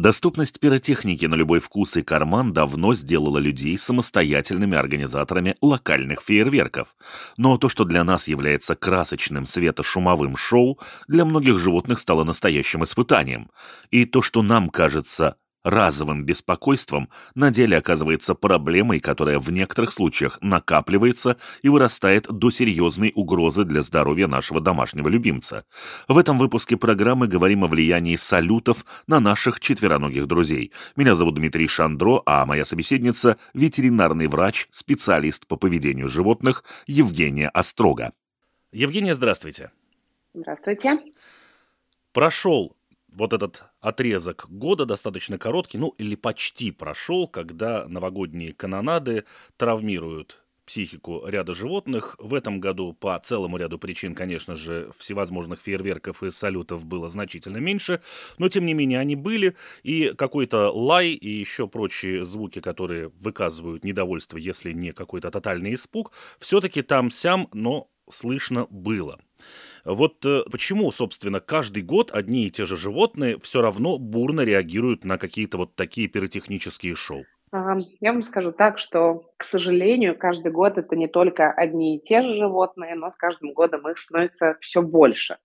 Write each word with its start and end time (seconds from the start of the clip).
Доступность 0.00 0.60
пиротехники 0.60 1.26
на 1.26 1.34
любой 1.34 1.60
вкус 1.60 1.94
и 1.98 2.02
карман 2.02 2.54
давно 2.54 2.94
сделала 2.94 3.36
людей 3.36 3.76
самостоятельными 3.76 4.74
организаторами 4.74 5.56
локальных 5.60 6.22
фейерверков. 6.22 6.96
Но 7.36 7.58
то, 7.58 7.68
что 7.68 7.84
для 7.84 8.02
нас 8.02 8.26
является 8.26 8.74
красочным 8.74 9.44
светошумовым 9.44 10.38
шоу, 10.38 10.78
для 11.06 11.26
многих 11.26 11.58
животных 11.58 12.00
стало 12.00 12.24
настоящим 12.24 12.82
испытанием. 12.82 13.50
И 13.90 14.06
то, 14.06 14.22
что 14.22 14.40
нам 14.40 14.70
кажется 14.70 15.36
разовым 15.62 16.24
беспокойством 16.24 17.08
на 17.34 17.50
деле 17.50 17.76
оказывается 17.76 18.34
проблемой, 18.34 19.00
которая 19.00 19.38
в 19.38 19.50
некоторых 19.50 19.92
случаях 19.92 20.38
накапливается 20.40 21.36
и 21.62 21.68
вырастает 21.68 22.26
до 22.28 22.50
серьезной 22.50 23.12
угрозы 23.14 23.64
для 23.64 23.82
здоровья 23.82 24.26
нашего 24.26 24.60
домашнего 24.60 25.08
любимца. 25.08 25.64
В 26.08 26.18
этом 26.18 26.38
выпуске 26.38 26.76
программы 26.76 27.26
говорим 27.26 27.64
о 27.64 27.68
влиянии 27.68 28.16
салютов 28.16 28.84
на 29.06 29.20
наших 29.20 29.60
четвероногих 29.60 30.26
друзей. 30.26 30.72
Меня 30.96 31.14
зовут 31.14 31.36
Дмитрий 31.36 31.68
Шандро, 31.68 32.22
а 32.26 32.46
моя 32.46 32.64
собеседница– 32.64 33.36
ветеринарный 33.54 34.28
врач, 34.28 34.68
специалист 34.70 35.46
по 35.46 35.56
поведению 35.56 36.08
животных 36.08 36.64
Евгения 36.86 37.48
Острога. 37.48 38.12
Евгения, 38.72 39.14
здравствуйте. 39.14 39.72
Здравствуйте. 40.32 40.98
Прошел 42.12 42.76
вот 43.12 43.32
этот 43.32 43.64
отрезок 43.80 44.46
года 44.48 44.86
достаточно 44.86 45.38
короткий, 45.38 45.78
ну 45.78 45.88
или 45.98 46.14
почти 46.14 46.70
прошел, 46.70 47.28
когда 47.28 47.86
новогодние 47.88 48.52
канонады 48.52 49.24
травмируют 49.56 50.42
психику 50.70 51.26
ряда 51.26 51.52
животных. 51.52 52.14
В 52.20 52.32
этом 52.32 52.60
году 52.60 52.92
по 52.92 53.18
целому 53.18 53.56
ряду 53.56 53.76
причин, 53.76 54.14
конечно 54.14 54.54
же, 54.54 54.92
всевозможных 54.96 55.60
фейерверков 55.60 56.22
и 56.22 56.30
салютов 56.30 56.86
было 56.86 57.08
значительно 57.08 57.56
меньше, 57.56 58.00
но 58.38 58.48
тем 58.48 58.66
не 58.66 58.72
менее 58.72 59.00
они 59.00 59.16
были, 59.16 59.56
и 59.82 60.14
какой-то 60.16 60.70
лай 60.70 61.08
и 61.08 61.28
еще 61.28 61.66
прочие 61.66 62.24
звуки, 62.24 62.60
которые 62.60 63.08
выказывают 63.08 63.82
недовольство, 63.82 64.38
если 64.38 64.72
не 64.72 64.92
какой-то 64.92 65.32
тотальный 65.32 65.74
испуг, 65.74 66.12
все-таки 66.38 66.82
там-сям, 66.82 67.48
но 67.52 67.90
слышно 68.08 68.68
было. 68.70 69.18
Вот 69.84 70.24
э, 70.26 70.42
почему, 70.50 70.90
собственно, 70.92 71.40
каждый 71.40 71.82
год 71.82 72.10
одни 72.12 72.46
и 72.46 72.50
те 72.50 72.64
же 72.64 72.76
животные 72.76 73.38
все 73.40 73.62
равно 73.62 73.98
бурно 73.98 74.42
реагируют 74.42 75.04
на 75.04 75.18
какие-то 75.18 75.58
вот 75.58 75.74
такие 75.74 76.08
пиротехнические 76.08 76.94
шоу? 76.94 77.24
Я 77.52 78.12
вам 78.12 78.22
скажу 78.22 78.52
так, 78.52 78.78
что, 78.78 79.24
к 79.36 79.42
сожалению, 79.42 80.16
каждый 80.16 80.52
год 80.52 80.78
это 80.78 80.94
не 80.94 81.08
только 81.08 81.50
одни 81.50 81.96
и 81.96 82.00
те 82.00 82.22
же 82.22 82.36
животные, 82.36 82.94
но 82.94 83.10
с 83.10 83.16
каждым 83.16 83.54
годом 83.54 83.88
их 83.88 83.98
становится 83.98 84.56
все 84.60 84.82
больше. 84.82 85.38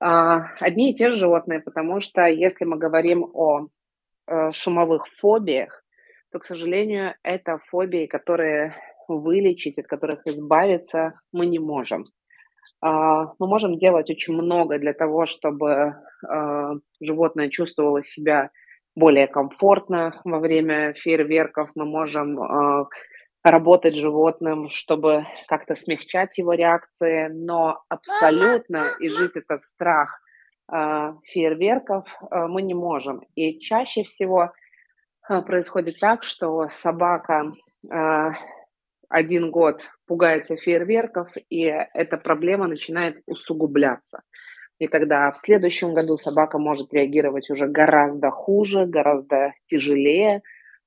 А, 0.00 0.48
одни 0.58 0.90
и 0.90 0.94
те 0.94 1.12
же 1.12 1.18
животные, 1.18 1.60
потому 1.60 2.00
что 2.00 2.26
если 2.26 2.64
мы 2.64 2.76
говорим 2.76 3.24
о 3.34 3.68
э, 4.26 4.50
шумовых 4.52 5.06
фобиях, 5.06 5.84
то, 6.32 6.40
к 6.40 6.44
сожалению, 6.44 7.14
это 7.22 7.58
фобии, 7.68 8.06
которые 8.06 8.74
вылечить, 9.06 9.78
от 9.78 9.86
которых 9.86 10.26
избавиться 10.26 11.20
мы 11.32 11.46
не 11.46 11.60
можем. 11.60 12.04
А, 12.80 13.32
мы 13.38 13.46
можем 13.46 13.76
делать 13.78 14.10
очень 14.10 14.34
много 14.34 14.78
для 14.78 14.92
того, 14.92 15.26
чтобы 15.26 15.94
а, 16.26 16.72
животное 17.00 17.48
чувствовало 17.48 18.02
себя 18.02 18.50
более 18.94 19.26
комфортно 19.26 20.20
во 20.24 20.38
время 20.38 20.94
фейерверков. 20.94 21.70
Мы 21.74 21.84
можем 21.84 22.40
а, 22.40 22.88
работать 23.42 23.94
животным, 23.94 24.68
чтобы 24.68 25.26
как-то 25.46 25.74
смягчать 25.74 26.38
его 26.38 26.54
реакции, 26.54 27.28
но 27.28 27.82
абсолютно 27.88 28.84
изжить 29.00 29.36
этот 29.36 29.64
страх 29.64 30.20
фейерверков 30.70 32.14
мы 32.30 32.60
не 32.60 32.74
можем. 32.74 33.22
И 33.34 33.58
чаще 33.58 34.02
всего 34.02 34.52
происходит 35.46 35.98
так, 35.98 36.24
что 36.24 36.68
собака 36.68 37.52
один 39.08 39.50
год 39.50 39.82
пугается 40.06 40.56
фейерверков, 40.56 41.28
и 41.48 41.62
эта 41.62 42.16
проблема 42.16 42.66
начинает 42.66 43.22
усугубляться. 43.26 44.22
И 44.78 44.86
тогда 44.86 45.30
в 45.32 45.36
следующем 45.36 45.94
году 45.94 46.16
собака 46.16 46.58
может 46.58 46.92
реагировать 46.92 47.50
уже 47.50 47.66
гораздо 47.66 48.30
хуже, 48.30 48.86
гораздо 48.86 49.52
тяжелее 49.66 50.42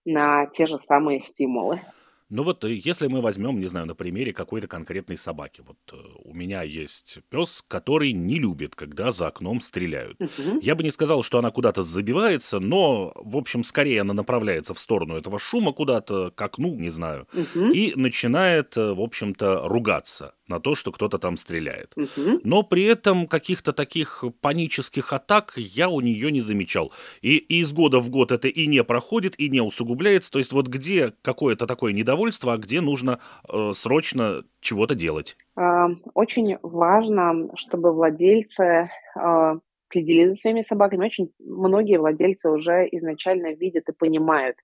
на 0.05 0.45
те 0.47 0.65
же 0.65 0.77
самые 0.77 1.19
стимулы. 1.19 1.81
Ну 2.31 2.43
вот, 2.43 2.63
э, 2.63 2.73
если 2.73 3.07
мы 3.07 3.21
возьмем, 3.21 3.59
не 3.59 3.67
знаю, 3.67 3.85
на 3.85 3.93
примере 3.93 4.33
какой-то 4.33 4.67
конкретной 4.67 5.17
собаки. 5.17 5.61
Вот 5.67 5.77
э, 5.91 5.97
у 6.23 6.33
меня 6.33 6.63
есть 6.63 7.19
пес, 7.29 7.63
который 7.67 8.13
не 8.13 8.39
любит, 8.39 8.73
когда 8.73 9.11
за 9.11 9.27
окном 9.27 9.59
стреляют. 9.59 10.19
Угу. 10.19 10.61
Я 10.61 10.75
бы 10.75 10.83
не 10.83 10.91
сказал, 10.91 11.23
что 11.23 11.39
она 11.39 11.51
куда-то 11.51 11.83
забивается, 11.83 12.59
но, 12.59 13.11
в 13.15 13.35
общем, 13.35 13.65
скорее 13.65 14.01
она 14.01 14.13
направляется 14.13 14.73
в 14.73 14.79
сторону 14.79 15.17
этого 15.17 15.39
шума 15.39 15.73
куда-то, 15.73 16.31
к 16.31 16.41
окну, 16.41 16.73
не 16.75 16.89
знаю, 16.89 17.27
угу. 17.33 17.65
и 17.71 17.93
начинает, 17.95 18.77
э, 18.77 18.93
в 18.93 19.01
общем-то, 19.01 19.67
ругаться 19.67 20.33
на 20.51 20.59
то, 20.59 20.75
что 20.75 20.91
кто-то 20.91 21.17
там 21.17 21.37
стреляет. 21.37 21.93
Угу. 21.95 22.41
Но 22.43 22.63
при 22.63 22.83
этом 22.83 23.27
каких-то 23.27 23.73
таких 23.73 24.23
панических 24.41 25.13
атак 25.13 25.53
я 25.55 25.89
у 25.89 26.01
нее 26.01 26.31
не 26.31 26.41
замечал. 26.41 26.91
И, 27.21 27.37
и 27.37 27.61
из 27.61 27.71
года 27.71 27.99
в 27.99 28.09
год 28.09 28.31
это 28.31 28.47
и 28.47 28.67
не 28.67 28.83
проходит, 28.83 29.39
и 29.39 29.49
не 29.49 29.61
усугубляется. 29.61 30.31
То 30.31 30.39
есть 30.39 30.51
вот 30.51 30.67
где 30.67 31.13
какое-то 31.21 31.65
такое 31.65 31.93
недовольство, 31.93 32.53
а 32.53 32.57
где 32.57 32.81
нужно 32.81 33.19
э, 33.49 33.71
срочно 33.73 34.43
чего-то 34.59 34.95
делать? 34.95 35.37
А, 35.55 35.87
очень 36.13 36.57
важно, 36.61 37.49
чтобы 37.55 37.93
владельцы 37.93 38.89
э, 39.15 39.53
следили 39.91 40.29
за 40.29 40.35
своими 40.35 40.61
собаками. 40.61 41.05
Очень 41.05 41.31
многие 41.39 41.97
владельцы 41.97 42.49
уже 42.49 42.87
изначально 42.91 43.53
видят 43.53 43.89
и 43.89 43.93
понимают, 43.93 44.57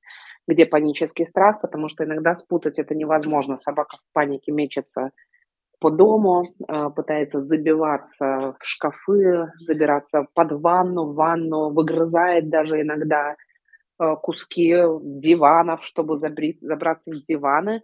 где 0.48 0.66
панический 0.66 1.26
страх, 1.26 1.62
потому 1.62 1.90
что 1.90 2.04
иногда 2.06 2.36
спутать 2.36 2.80
это 2.80 2.96
невозможно. 2.96 3.58
Собака 3.58 3.98
в 3.98 4.14
панике 4.14 4.52
мечется 4.52 5.12
по 5.80 5.92
дому, 5.92 6.44
э, 6.68 6.90
пытается 6.96 7.42
забиваться 7.44 8.56
в 8.60 8.66
шкафы, 8.66 9.52
забираться 9.60 10.28
под 10.34 10.54
ванну, 10.54 11.06
в 11.06 11.16
ванну, 11.16 11.72
выгрызает 11.72 12.50
даже 12.50 12.82
иногда 12.82 13.36
э, 14.00 14.16
куски 14.22 14.76
диванов, 15.02 15.84
чтобы 15.84 16.16
забраться 16.16 17.12
в 17.12 17.22
диваны. 17.22 17.82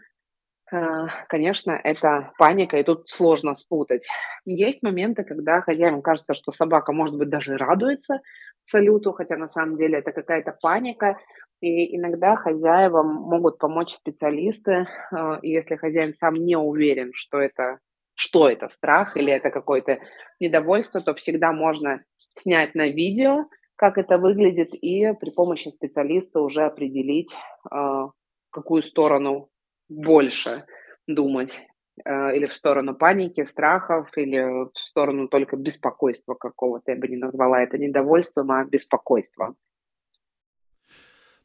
Э, 0.72 1.08
конечно, 1.30 1.72
это 1.72 2.32
паника, 2.38 2.78
и 2.78 2.84
тут 2.84 3.10
сложно 3.10 3.54
спутать. 3.54 4.08
Есть 4.46 4.82
моменты, 4.82 5.24
когда 5.24 5.62
хозяевам 5.62 6.02
кажется, 6.02 6.34
что 6.34 6.52
собака, 6.52 6.94
может 6.94 7.18
быть, 7.18 7.30
даже 7.30 7.58
радуется 7.58 8.20
салюту, 8.64 9.12
хотя 9.12 9.38
на 9.38 9.50
самом 9.50 9.76
деле 9.76 10.00
это 10.00 10.12
какая-то 10.12 10.58
паника, 10.62 11.18
и 11.64 11.96
иногда 11.96 12.36
хозяевам 12.36 13.08
могут 13.08 13.58
помочь 13.58 13.94
специалисты, 13.94 14.86
э, 15.12 15.40
если 15.44 15.78
хозяин 15.78 16.14
сам 16.14 16.34
не 16.34 16.58
уверен, 16.58 17.12
что 17.14 17.38
это, 17.38 17.80
что 18.16 18.50
это 18.50 18.68
страх 18.68 19.16
или 19.16 19.32
это 19.32 19.50
какое-то 19.50 20.00
недовольство, 20.42 21.00
то 21.00 21.14
всегда 21.14 21.54
можно 21.54 22.04
снять 22.36 22.76
на 22.76 22.90
видео, 22.90 23.46
как 23.78 23.98
это 23.98 24.18
выглядит, 24.18 24.74
и 24.74 25.14
при 25.14 25.30
помощи 25.30 25.70
специалиста 25.70 26.42
уже 26.42 26.64
определить, 26.64 27.34
э, 27.72 28.08
какую 28.50 28.84
сторону 28.84 29.50
больше 29.88 30.66
думать 31.08 31.62
э, 32.04 32.36
или 32.36 32.46
в 32.46 32.54
сторону 32.54 32.94
паники, 32.94 33.46
страхов, 33.46 34.10
или 34.18 34.66
в 34.66 34.72
сторону 34.76 35.30
только 35.30 35.56
беспокойства 35.56 36.34
какого-то, 36.34 36.92
я 36.92 36.98
бы 36.98 37.08
не 37.08 37.16
назвала 37.16 37.62
это 37.62 37.78
недовольством, 37.78 38.52
а 38.52 38.66
беспокойством. 38.66 39.56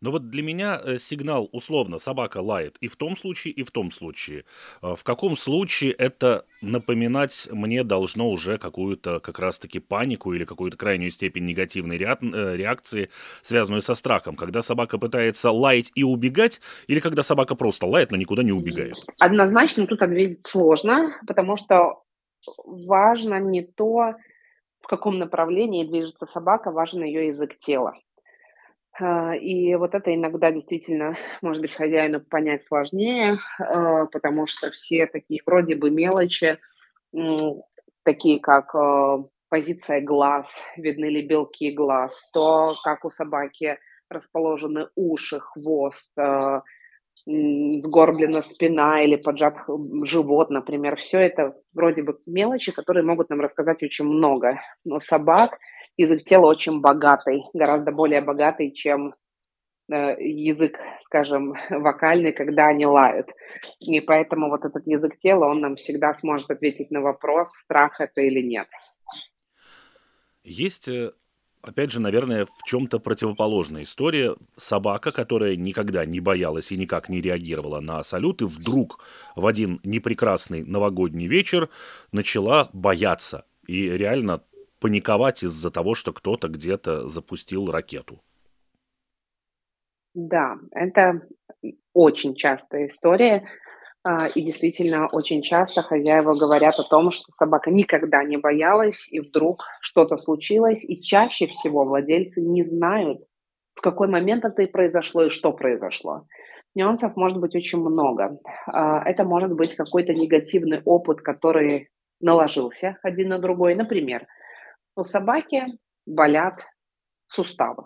Но 0.01 0.11
вот 0.11 0.31
для 0.31 0.43
меня 0.43 0.81
э, 0.83 0.99
сигнал 0.99 1.49
условно 1.53 1.99
собака 1.99 2.39
лает 2.39 2.77
и 2.81 2.89
в 2.89 2.97
том 2.97 3.17
случае, 3.17 3.53
и 3.55 3.63
в 3.63 3.71
том 3.71 3.91
случае. 3.91 4.45
А 4.81 4.95
в 4.95 5.05
каком 5.05 5.37
случае 5.37 5.93
это 5.93 6.45
напоминать 6.63 7.49
мне 7.51 7.83
должно 7.85 8.31
уже 8.31 8.59
какую-то 8.59 9.21
как 9.21 9.39
раз-таки 9.39 9.81
панику 9.81 10.33
или 10.33 10.45
какую-то 10.45 10.77
крайнюю 10.77 11.11
степень 11.11 11.47
негативной 11.47 11.97
э, 11.99 12.57
реакции, 12.57 13.11
связанную 13.43 13.83
со 13.83 13.95
страхом? 13.95 14.37
Когда 14.37 14.63
собака 14.63 14.99
пытается 14.99 15.51
лаять 15.51 15.91
и 15.95 16.05
убегать, 16.05 16.61
или 16.87 17.01
когда 17.01 17.23
собака 17.23 17.55
просто 17.55 17.87
лает, 17.87 18.11
но 18.11 18.17
никуда 18.17 18.43
не 18.43 18.53
убегает? 18.53 18.97
Однозначно 19.21 19.87
тут 19.87 20.03
ответить 20.03 20.47
сложно, 20.47 21.19
потому 21.27 21.57
что 21.57 22.03
важно 22.65 23.41
не 23.41 23.63
то, 23.63 24.15
в 24.81 24.87
каком 24.87 25.19
направлении 25.19 25.87
движется 25.87 26.27
собака, 26.27 26.71
важен 26.71 27.03
ее 27.03 27.29
язык 27.29 27.59
тела. 27.59 27.95
А, 29.01 29.35
и 29.35 29.75
вот 29.77 29.95
это 29.95 30.15
иногда 30.15 30.51
действительно, 30.51 31.17
может 31.43 31.63
быть, 31.63 31.75
хозяину 31.75 32.21
понять 32.21 32.65
сложнее, 32.65 33.39
а, 33.59 34.07
потому 34.07 34.47
что 34.47 34.71
все 34.71 35.07
такие 35.07 35.41
вроде 35.47 35.77
бы 35.77 35.91
мелочи, 35.91 36.59
такие 38.03 38.41
как 38.41 38.75
а, 38.75 39.25
позиция 39.49 40.01
глаз, 40.01 40.51
видны 40.77 41.07
ли 41.07 41.27
белки 41.27 41.73
глаз, 41.73 42.31
то, 42.33 42.75
как 42.83 43.05
у 43.05 43.11
собаки 43.11 43.79
расположены 44.11 44.89
уши, 44.95 45.39
хвост, 45.41 46.13
сгорблена 47.27 48.43
спина 48.43 49.03
или 49.03 49.17
поджат 49.17 49.57
живот, 50.05 50.51
например. 50.51 50.97
Все 50.97 51.19
это 51.19 51.55
вроде 51.75 52.03
бы 52.03 52.19
мелочи, 52.27 52.73
которые 52.73 53.05
могут 53.05 53.31
нам 53.31 53.41
рассказать 53.41 53.83
очень 53.83 54.05
много. 54.05 54.61
Но 54.85 55.01
собак 55.01 55.59
язык 55.97 56.23
тела 56.25 56.47
очень 56.47 56.81
богатый, 56.81 57.43
гораздо 57.53 57.93
более 57.93 58.21
богатый, 58.21 58.71
чем 58.71 59.15
э, 59.91 60.17
язык, 60.21 60.79
скажем, 61.03 61.55
вокальный, 61.71 62.33
когда 62.33 62.67
они 62.69 62.87
лают. 62.87 63.31
И 63.81 64.01
поэтому 64.01 64.49
вот 64.49 64.65
этот 64.65 64.87
язык 64.87 65.19
тела, 65.19 65.47
он 65.47 65.61
нам 65.61 65.77
всегда 65.77 66.15
сможет 66.15 66.51
ответить 66.51 66.91
на 66.91 67.01
вопрос, 67.01 67.51
страх 67.51 68.01
это 68.01 68.21
или 68.21 68.41
нет. 68.41 68.69
Есть 70.43 70.89
э, 70.89 71.13
опять 71.63 71.91
же, 71.91 72.01
наверное, 72.01 72.47
в 72.47 72.63
чем-то 72.65 72.99
противоположная 72.99 73.83
история. 73.83 74.37
Собака, 74.57 75.13
которая 75.13 75.57
никогда 75.57 76.05
не 76.05 76.21
боялась 76.21 76.73
и 76.73 76.77
никак 76.77 77.09
не 77.09 77.21
реагировала 77.21 77.81
на 77.81 78.03
салюты, 78.03 78.47
вдруг 78.47 79.01
в 79.37 79.47
один 79.47 79.81
непрекрасный 79.85 80.65
новогодний 80.65 81.27
вечер 81.27 81.69
начала 82.13 82.71
бояться 82.73 83.45
и 83.67 83.91
реально 83.91 84.43
паниковать 84.81 85.43
из-за 85.43 85.71
того, 85.71 85.95
что 85.95 86.13
кто-то 86.13 86.49
где-то 86.49 87.09
запустил 87.09 87.71
ракету. 87.71 88.23
Да, 90.15 90.57
это 90.73 91.23
очень 91.93 92.35
частая 92.35 92.87
история. 92.87 93.47
А, 94.11 94.27
и 94.27 94.41
действительно, 94.41 95.07
очень 95.09 95.43
часто 95.43 95.83
хозяева 95.83 96.35
говорят 96.35 96.79
о 96.79 96.89
том, 96.89 97.11
что 97.11 97.31
собака 97.31 97.71
никогда 97.71 98.25
не 98.25 98.39
боялась, 98.39 99.07
и 99.11 99.21
вдруг 99.21 99.65
что-то 99.83 100.17
случилось, 100.17 100.83
и 100.83 100.99
чаще 100.99 101.47
всего 101.49 101.85
владельцы 101.85 102.41
не 102.41 102.65
знают, 102.65 103.21
в 103.75 103.83
какой 103.83 104.09
момент 104.09 104.47
это 104.47 104.63
и 104.63 104.67
произошло, 104.67 105.25
и 105.25 105.29
что 105.29 105.53
произошло. 105.53 106.25
Нюансов 106.75 107.17
может 107.17 107.39
быть 107.39 107.55
очень 107.55 107.81
много. 107.81 108.39
А, 108.67 109.03
это 109.05 109.25
может 109.25 109.53
быть 109.53 109.75
какой-то 109.75 110.15
негативный 110.15 110.81
опыт, 110.87 111.21
который 111.21 111.91
наложился 112.19 112.97
один 113.03 113.29
на 113.29 113.39
другой. 113.39 113.75
Например, 113.75 114.27
у 114.97 115.03
собаки 115.03 115.67
болят 116.07 116.65
суставы. 117.27 117.85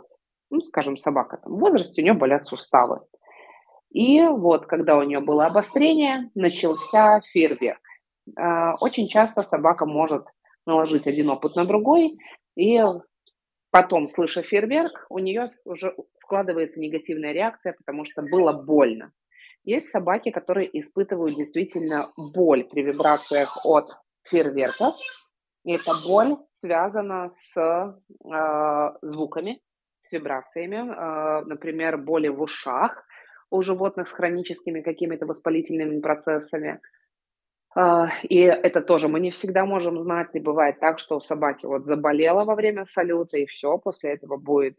Ну, 0.51 0.61
скажем, 0.61 0.97
собака 0.97 1.39
там 1.39 1.55
в 1.55 1.59
возрасте, 1.59 2.01
у 2.01 2.05
нее 2.05 2.15
болят 2.15 2.47
суставы. 2.47 3.01
И 3.93 4.23
вот, 4.23 4.67
когда 4.67 4.97
у 4.97 5.03
нее 5.03 5.21
было 5.21 5.47
обострение, 5.47 6.31
начался 6.35 7.21
фейерверк. 7.33 7.81
А, 8.37 8.75
очень 8.81 9.07
часто 9.07 9.43
собака 9.43 9.85
может 9.85 10.27
наложить 10.67 11.07
один 11.07 11.29
опыт 11.29 11.57
на 11.57 11.67
другой, 11.67 12.19
и 12.57 12.81
потом, 13.71 14.07
слыша 14.07 14.43
фейерверк, 14.43 15.07
у 15.11 15.19
нее 15.19 15.47
уже 15.67 15.95
складывается 16.19 16.81
негативная 16.81 17.33
реакция, 17.33 17.75
потому 17.75 18.05
что 18.05 18.23
было 18.31 18.53
больно. 18.53 19.13
Есть 19.65 19.91
собаки, 19.91 20.31
которые 20.31 20.69
испытывают 20.81 21.37
действительно 21.37 22.11
боль 22.35 22.65
при 22.65 22.83
вибрациях 22.83 23.59
от 23.65 23.91
фейерверков. 24.25 24.97
И 25.65 25.73
эта 25.73 25.93
боль 26.05 26.37
связана 26.55 27.31
с 27.31 27.57
э, 27.57 28.93
звуками, 29.03 29.61
с 30.03 30.13
вибрациями, 30.13 30.77
э, 30.77 31.45
например, 31.45 31.99
боли 31.99 32.29
в 32.29 32.41
ушах, 32.41 33.05
у 33.53 33.63
животных 33.63 34.09
с 34.09 34.13
хроническими 34.13 34.81
какими-то 34.81 35.27
воспалительными 35.27 36.01
процессами. 36.01 36.81
А, 37.75 38.09
и 38.23 38.39
это 38.39 38.81
тоже 38.81 39.09
мы 39.09 39.21
не 39.21 39.31
всегда 39.31 39.65
можем 39.67 39.99
знать. 39.99 40.29
И 40.33 40.41
бывает 40.41 40.81
так, 40.81 40.99
что 40.99 41.17
у 41.17 41.21
собаки 41.21 41.67
вот 41.67 41.85
заболела 41.85 42.45
во 42.45 42.55
время 42.55 42.85
салюта, 42.85 43.37
и 43.37 43.47
все, 43.47 43.79
после 43.79 44.13
этого 44.13 44.37
будет, 44.39 44.79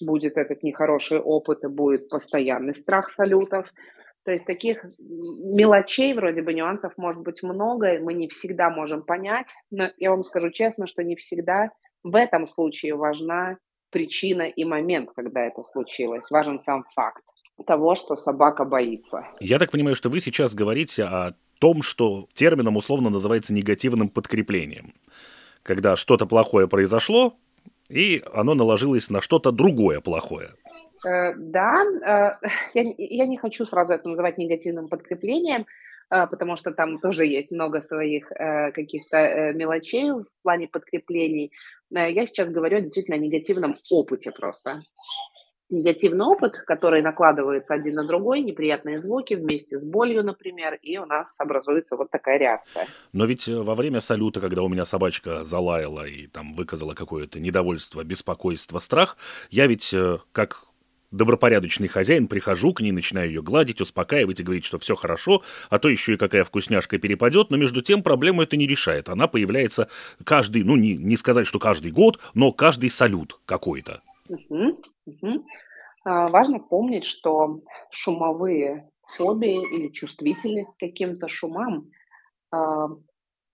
будет 0.00 0.36
этот 0.36 0.62
нехороший 0.62 1.20
опыт, 1.20 1.64
и 1.64 1.68
будет 1.68 2.08
постоянный 2.08 2.74
страх 2.74 3.10
салютов. 3.10 3.72
То 4.24 4.30
есть 4.30 4.46
таких 4.46 4.84
мелочей, 4.98 6.14
вроде 6.14 6.42
бы 6.42 6.54
нюансов 6.54 6.92
может 6.96 7.22
быть 7.22 7.42
много, 7.42 7.94
и 7.94 7.98
мы 7.98 8.12
не 8.12 8.28
всегда 8.28 8.70
можем 8.70 9.02
понять. 9.02 9.52
Но 9.70 9.88
я 9.96 10.10
вам 10.10 10.22
скажу 10.22 10.50
честно, 10.50 10.86
что 10.86 11.02
не 11.02 11.16
всегда 11.16 11.70
в 12.04 12.14
этом 12.14 12.46
случае 12.46 12.94
важна 12.94 13.56
причина 13.90 14.42
и 14.42 14.64
момент, 14.64 15.10
когда 15.14 15.40
это 15.40 15.62
случилось. 15.64 16.30
Важен 16.30 16.60
сам 16.60 16.84
факт 16.94 17.22
того, 17.66 17.94
что 17.94 18.16
собака 18.16 18.64
боится. 18.64 19.26
Я 19.40 19.58
так 19.58 19.70
понимаю, 19.70 19.96
что 19.96 20.08
вы 20.08 20.20
сейчас 20.20 20.54
говорите 20.54 21.04
о 21.04 21.34
том, 21.58 21.82
что 21.82 22.26
термином 22.34 22.76
условно 22.76 23.10
называется 23.10 23.52
негативным 23.52 24.08
подкреплением. 24.08 24.94
Когда 25.62 25.96
что-то 25.96 26.26
плохое 26.26 26.66
произошло, 26.66 27.36
и 27.88 28.22
оно 28.32 28.54
наложилось 28.54 29.10
на 29.10 29.20
что-то 29.20 29.52
другое 29.52 30.00
плохое. 30.00 30.50
Э, 31.06 31.34
да, 31.36 31.84
э, 31.84 32.48
я, 32.74 32.94
я 32.96 33.26
не 33.26 33.36
хочу 33.36 33.66
сразу 33.66 33.92
это 33.92 34.08
называть 34.08 34.38
негативным 34.38 34.88
подкреплением, 34.88 35.66
э, 36.10 36.26
потому 36.26 36.56
что 36.56 36.72
там 36.72 36.98
тоже 36.98 37.26
есть 37.26 37.52
много 37.52 37.80
своих 37.80 38.32
э, 38.32 38.72
каких-то 38.72 39.16
э, 39.16 39.52
мелочей 39.52 40.10
в 40.10 40.26
плане 40.42 40.68
подкреплений. 40.68 41.52
Э, 41.94 42.10
я 42.10 42.26
сейчас 42.26 42.50
говорю 42.50 42.80
действительно 42.80 43.16
о 43.16 43.20
негативном 43.20 43.76
опыте 43.90 44.32
просто 44.32 44.82
негативный 45.72 46.26
опыт, 46.26 46.56
который 46.66 47.02
накладывается 47.02 47.74
один 47.74 47.94
на 47.94 48.06
другой, 48.06 48.42
неприятные 48.42 49.00
звуки 49.00 49.34
вместе 49.34 49.78
с 49.78 49.84
болью, 49.84 50.22
например, 50.24 50.78
и 50.82 50.98
у 50.98 51.06
нас 51.06 51.40
образуется 51.40 51.96
вот 51.96 52.10
такая 52.10 52.38
реакция. 52.38 52.86
Но 53.12 53.24
ведь 53.24 53.48
э, 53.48 53.56
во 53.56 53.74
время 53.74 54.00
салюта, 54.00 54.40
когда 54.40 54.62
у 54.62 54.68
меня 54.68 54.84
собачка 54.84 55.42
залаяла 55.44 56.06
и 56.06 56.26
там 56.26 56.54
выказала 56.54 56.94
какое-то 56.94 57.40
недовольство, 57.40 58.04
беспокойство, 58.04 58.78
страх, 58.78 59.16
я 59.50 59.66
ведь 59.66 59.92
э, 59.94 60.18
как 60.32 60.66
добропорядочный 61.12 61.88
хозяин, 61.88 62.26
прихожу 62.26 62.72
к 62.72 62.80
ней, 62.80 62.90
начинаю 62.90 63.28
ее 63.28 63.42
гладить, 63.42 63.80
успокаивать 63.80 64.40
и 64.40 64.42
говорить, 64.42 64.64
что 64.64 64.78
все 64.78 64.96
хорошо, 64.96 65.42
а 65.70 65.78
то 65.78 65.88
еще 65.88 66.14
и 66.14 66.16
какая 66.16 66.42
вкусняшка 66.42 66.98
перепадет, 66.98 67.50
но 67.50 67.56
между 67.56 67.82
тем 67.82 68.02
проблему 68.02 68.42
это 68.42 68.56
не 68.56 68.66
решает. 68.66 69.08
Она 69.08 69.28
появляется 69.28 69.88
каждый, 70.24 70.64
ну 70.64 70.76
не, 70.76 70.96
не 70.96 71.16
сказать, 71.16 71.46
что 71.46 71.58
каждый 71.58 71.92
год, 71.92 72.18
но 72.34 72.50
каждый 72.52 72.90
салют 72.90 73.38
какой-то. 73.44 74.00
Угу, 74.28 74.81
угу. 75.06 75.44
А, 76.04 76.26
важно 76.28 76.58
помнить, 76.58 77.04
что 77.04 77.60
шумовые 77.90 78.90
фобии 79.06 79.62
или 79.74 79.88
чувствительность 79.88 80.70
к 80.74 80.80
каким-то 80.80 81.28
шумам 81.28 81.90
а, 82.50 82.88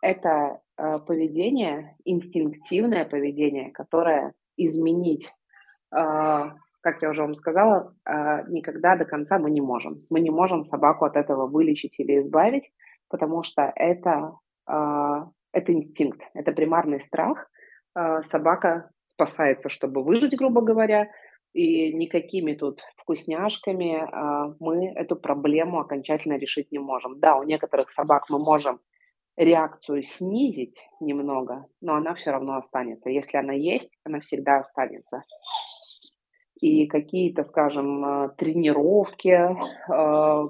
это 0.02 0.60
а, 0.76 0.98
поведение, 0.98 1.96
инстинктивное 2.04 3.04
поведение, 3.04 3.70
которое 3.70 4.34
изменить, 4.56 5.32
как 5.90 7.00
я 7.00 7.10
уже 7.10 7.22
вам 7.22 7.34
сказала, 7.34 7.94
никогда 8.48 8.96
до 8.96 9.04
конца 9.04 9.38
мы 9.38 9.52
не 9.52 9.60
можем. 9.60 10.04
Мы 10.10 10.18
не 10.18 10.30
можем 10.30 10.64
собаку 10.64 11.04
от 11.04 11.14
этого 11.14 11.46
вылечить 11.46 12.00
или 12.00 12.18
избавить, 12.18 12.72
потому 13.08 13.44
что 13.44 13.72
это, 13.76 14.32
это 14.66 15.72
инстинкт, 15.72 16.20
это 16.34 16.50
примарный 16.50 16.98
страх. 16.98 17.48
Собака 17.94 18.90
спасается, 19.06 19.68
чтобы 19.68 20.02
выжить, 20.02 20.36
грубо 20.36 20.60
говоря, 20.60 21.08
и 21.58 21.92
никакими 21.92 22.54
тут 22.54 22.82
вкусняшками 22.96 23.96
а, 23.96 24.54
мы 24.60 24.86
эту 24.94 25.16
проблему 25.16 25.80
окончательно 25.80 26.38
решить 26.38 26.70
не 26.70 26.78
можем. 26.78 27.18
Да, 27.18 27.36
у 27.36 27.42
некоторых 27.42 27.90
собак 27.90 28.26
мы 28.30 28.38
можем 28.38 28.80
реакцию 29.36 30.04
снизить 30.04 30.88
немного, 31.00 31.66
но 31.80 31.96
она 31.96 32.14
все 32.14 32.30
равно 32.30 32.56
останется. 32.56 33.10
Если 33.10 33.36
она 33.36 33.52
есть, 33.52 33.90
она 34.04 34.20
всегда 34.20 34.58
останется. 34.58 35.24
И 36.60 36.86
какие-то, 36.86 37.42
скажем, 37.42 38.04
а, 38.04 38.28
тренировки, 38.28 39.36
а, 39.90 40.48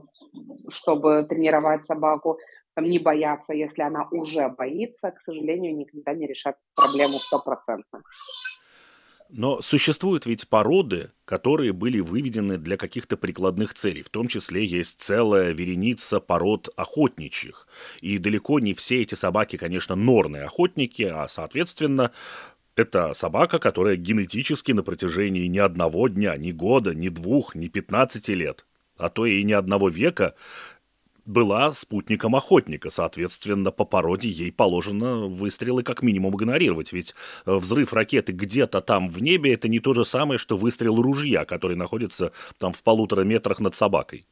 чтобы 0.68 1.24
тренировать 1.26 1.86
собаку, 1.86 2.38
там, 2.74 2.84
не 2.84 2.98
бояться, 2.98 3.54
если 3.54 3.80
она 3.80 4.06
уже 4.10 4.48
боится, 4.50 5.10
к 5.10 5.20
сожалению, 5.22 5.74
никогда 5.74 6.12
не 6.12 6.26
решат 6.26 6.56
проблему 6.74 7.14
стопроцентно. 7.14 8.02
Но 9.30 9.61
существуют 9.61 10.25
ведь 10.25 10.49
породы, 10.49 11.11
которые 11.26 11.73
были 11.75 12.00
выведены 12.00 12.56
для 12.56 12.78
каких-то 12.78 13.18
прикладных 13.18 13.75
целей. 13.75 14.02
В 14.02 14.08
том 14.08 14.26
числе 14.26 14.64
есть 14.64 15.00
целая 15.00 15.52
вереница 15.52 16.18
пород 16.18 16.70
охотничьих. 16.76 17.68
И 18.00 18.18
далеко 18.18 18.58
не 18.58 18.73
все 18.73 19.02
эти 19.02 19.14
собаки, 19.14 19.56
конечно, 19.56 19.94
норные 19.94 20.44
охотники, 20.44 21.02
а, 21.02 21.28
соответственно, 21.28 22.12
это 22.75 23.12
собака, 23.12 23.58
которая 23.58 23.97
генетически 23.97 24.73
на 24.73 24.82
протяжении 24.82 25.47
ни 25.47 25.58
одного 25.58 26.08
дня, 26.08 26.37
ни 26.37 26.52
года, 26.52 26.94
ни 26.94 27.11
двух, 27.11 27.54
ни 27.54 27.68
пятнадцати 27.68 28.30
лет, 28.30 28.66
а 28.97 29.11
то 29.11 29.26
и 29.26 29.42
ни 29.42 29.52
одного 29.52 29.90
века 29.90 30.37
была 31.28 31.70
спутником 31.73 32.35
охотника, 32.35 32.90
соответственно, 32.90 33.70
по 33.70 33.85
породе 33.85 34.28
ей 34.28 34.50
положено 34.50 35.26
выстрелы 35.26 35.82
как 35.82 36.02
минимум 36.02 36.35
игнорировать, 36.35 36.92
ведь 36.92 37.14
э, 37.44 37.54
взрыв 37.54 37.92
ракеты 37.92 38.32
где-то 38.32 38.80
там 38.80 39.08
в 39.08 39.23
небе– 39.23 39.52
это 39.54 39.68
не 39.68 39.78
то 39.78 39.92
же 39.92 40.04
самое, 40.04 40.38
что 40.38 40.56
выстрел 40.56 41.00
ружья, 41.00 41.44
который 41.44 41.76
находится 41.76 42.32
там 42.58 42.73
в 42.73 42.82
полутора 42.82 43.23
метрах 43.25 43.61
над 43.61 43.75
собакой. 43.75 44.26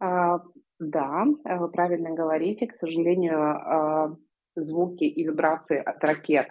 А, 0.00 0.40
да, 0.78 1.24
э, 1.44 1.56
вы 1.56 1.70
правильно 1.70 2.10
говорите. 2.10 2.66
К 2.66 2.76
сожалению, 2.76 3.38
а, 3.40 4.16
звуки 4.56 5.04
и 5.04 5.24
вибрации 5.24 5.78
от 5.78 6.04
ракет 6.04 6.48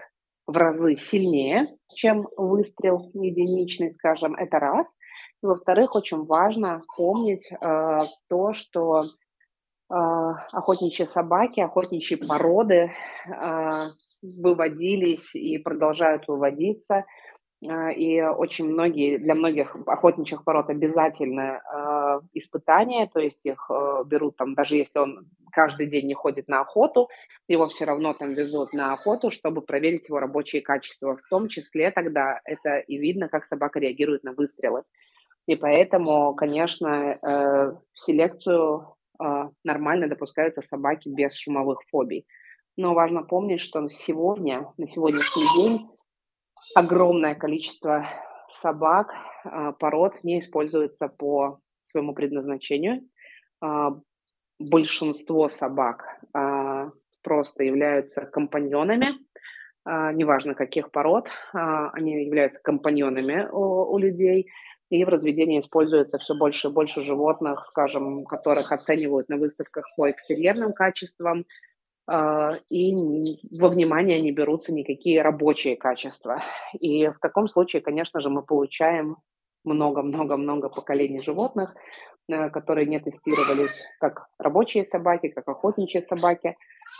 в 0.48 0.58
разы 0.58 0.98
сильнее, 0.98 1.68
чем 1.94 2.28
выстрел 2.36 3.12
единичный, 3.14 3.92
скажем, 3.92 4.36
это 4.36 4.60
раз. 4.60 4.88
Во-вторых, 5.44 5.96
очень 5.96 6.26
важно 6.26 6.82
помнить 6.96 7.52
э, 7.52 8.00
то, 8.30 8.54
что 8.54 9.02
э, 9.02 9.04
охотничьи 9.90 11.06
собаки, 11.06 11.60
охотничьи 11.60 12.18
породы 12.18 12.92
э, 13.28 13.70
выводились 14.22 15.36
и 15.36 15.58
продолжают 15.58 16.28
выводиться 16.28 17.04
а, 17.70 17.92
и 17.92 18.22
очень 18.22 18.70
многие, 18.70 19.18
для 19.18 19.36
многих 19.36 19.76
охотничьих 19.86 20.44
пород 20.44 20.70
обязательно 20.70 21.62
э, 21.62 22.22
испытания, 22.34 23.10
то 23.14 23.20
есть 23.20 23.46
их 23.46 23.70
э, 23.70 24.04
берут 24.06 24.38
там, 24.38 24.54
даже 24.54 24.76
если 24.76 25.00
он 25.00 25.28
каждый 25.52 25.88
день 25.88 26.08
не 26.08 26.14
ходит 26.14 26.48
на 26.48 26.62
охоту, 26.62 27.10
его 27.48 27.68
все 27.68 27.86
равно 27.86 28.14
там 28.14 28.34
везут 28.34 28.74
на 28.74 28.94
охоту, 28.94 29.30
чтобы 29.30 29.62
проверить 29.62 30.10
его 30.10 30.20
рабочие 30.20 30.62
качества. 30.62 31.18
В 31.18 31.30
том 31.30 31.48
числе 31.48 31.92
тогда 31.92 32.40
это 32.44 32.80
и 32.80 32.98
видно, 32.98 33.30
как 33.30 33.44
собака 33.46 33.80
реагирует 33.80 34.24
на 34.24 34.34
выстрелы. 34.34 34.84
И 35.46 35.56
поэтому, 35.56 36.34
конечно, 36.36 36.88
э, 36.88 37.18
в 37.22 38.00
селекцию 38.00 38.96
э, 39.22 39.50
нормально 39.64 40.08
допускаются 40.08 40.62
собаки 40.62 41.10
без 41.10 41.36
шумовых 41.36 41.82
фобий. 41.92 42.26
Но 42.78 42.94
важно 42.94 43.24
помнить, 43.24 43.60
что 43.60 43.88
сегодня, 43.90 44.72
на 44.78 44.88
сегодняшний 44.88 45.46
день 45.56 45.90
огромное 46.76 47.36
количество 47.36 48.08
собак, 48.62 49.14
а, 49.44 49.74
пород 49.74 50.24
не 50.24 50.40
используется 50.40 51.08
по 51.08 51.60
своему 51.84 52.14
предназначению. 52.16 53.02
Большинство 54.60 55.50
собак 55.50 56.06
просто 57.22 57.64
являются 57.64 58.26
компаньонами, 58.26 59.20
неважно 59.86 60.56
каких 60.56 60.92
пород, 60.92 61.30
они 61.52 62.24
являются 62.26 62.62
компаньонами 62.62 63.48
у 63.52 63.98
людей, 63.98 64.50
и 64.94 65.06
в 65.06 65.10
разведении 65.10 65.60
используется 65.60 66.20
все 66.20 66.36
больше 66.36 66.68
и 66.68 66.72
больше 66.72 67.02
животных, 67.02 67.66
скажем, 67.66 68.26
которых 68.26 68.72
оценивают 68.72 69.28
на 69.28 69.38
выставках 69.38 69.86
по 69.98 70.12
экстерьерным 70.12 70.72
качествам, 70.72 71.46
а, 72.06 72.54
и 72.70 72.94
во 73.58 73.70
внимание 73.70 74.22
не 74.22 74.32
берутся 74.32 74.72
никакие 74.72 75.24
рабочие 75.24 75.78
качества. 75.78 76.44
И 76.80 77.08
в 77.08 77.18
таком 77.20 77.48
случае, 77.48 77.82
конечно 77.82 78.20
же, 78.22 78.30
мы 78.30 78.44
получаем 78.44 79.18
много-много-много 79.64 80.70
поколений 80.70 81.22
животных, 81.22 81.74
э, 82.28 82.52
которые 82.52 82.86
не 82.86 83.00
тестировались 83.00 83.84
как 84.00 84.28
рабочие 84.38 84.84
собаки, 84.84 85.30
как 85.30 85.48
охотничьи 85.48 86.02
собаки. 86.02 86.56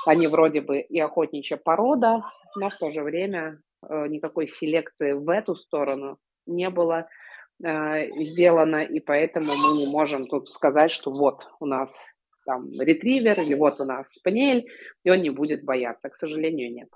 Они 0.08 0.26
вроде 0.26 0.62
бы 0.62 0.80
и 0.80 1.00
охотничья 1.00 1.58
порода, 1.58 2.24
но 2.56 2.70
в 2.70 2.76
то 2.76 2.90
же 2.90 3.04
время 3.04 3.60
э, 3.88 4.08
никакой 4.08 4.48
селекции 4.48 5.12
в 5.12 5.30
эту 5.30 5.56
сторону 5.56 6.18
не 6.48 6.72
было 6.72 7.08
э, 7.62 8.12
сделано, 8.24 8.78
и 8.84 9.00
поэтому 9.00 9.56
мы 9.56 9.78
не 9.78 9.88
можем 9.88 10.28
тут 10.28 10.52
сказать, 10.52 10.92
что 10.92 11.12
вот 11.12 11.46
у 11.60 11.66
нас 11.66 11.96
там 12.46 12.70
ретривер, 12.80 13.42
или 13.42 13.54
вот 13.54 13.80
у 13.80 13.86
нас 13.86 14.14
спаниель, 14.14 14.68
и 15.04 15.10
он 15.10 15.22
не 15.22 15.30
будет 15.30 15.64
бояться. 15.64 16.10
К 16.10 16.16
сожалению, 16.16 16.72
нет. 16.74 16.90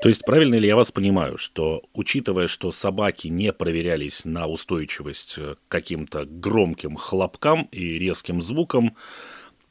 То 0.00 0.08
есть 0.08 0.24
правильно 0.24 0.56
ли 0.56 0.66
я 0.66 0.74
вас 0.74 0.90
понимаю, 0.90 1.38
что 1.38 1.82
учитывая, 1.94 2.48
что 2.48 2.72
собаки 2.72 3.28
не 3.28 3.52
проверялись 3.52 4.24
на 4.24 4.48
устойчивость 4.48 5.36
к 5.36 5.58
каким-то 5.68 6.24
громким 6.24 6.96
хлопкам 6.96 7.68
и 7.70 7.98
резким 7.98 8.42
звукам, 8.42 8.96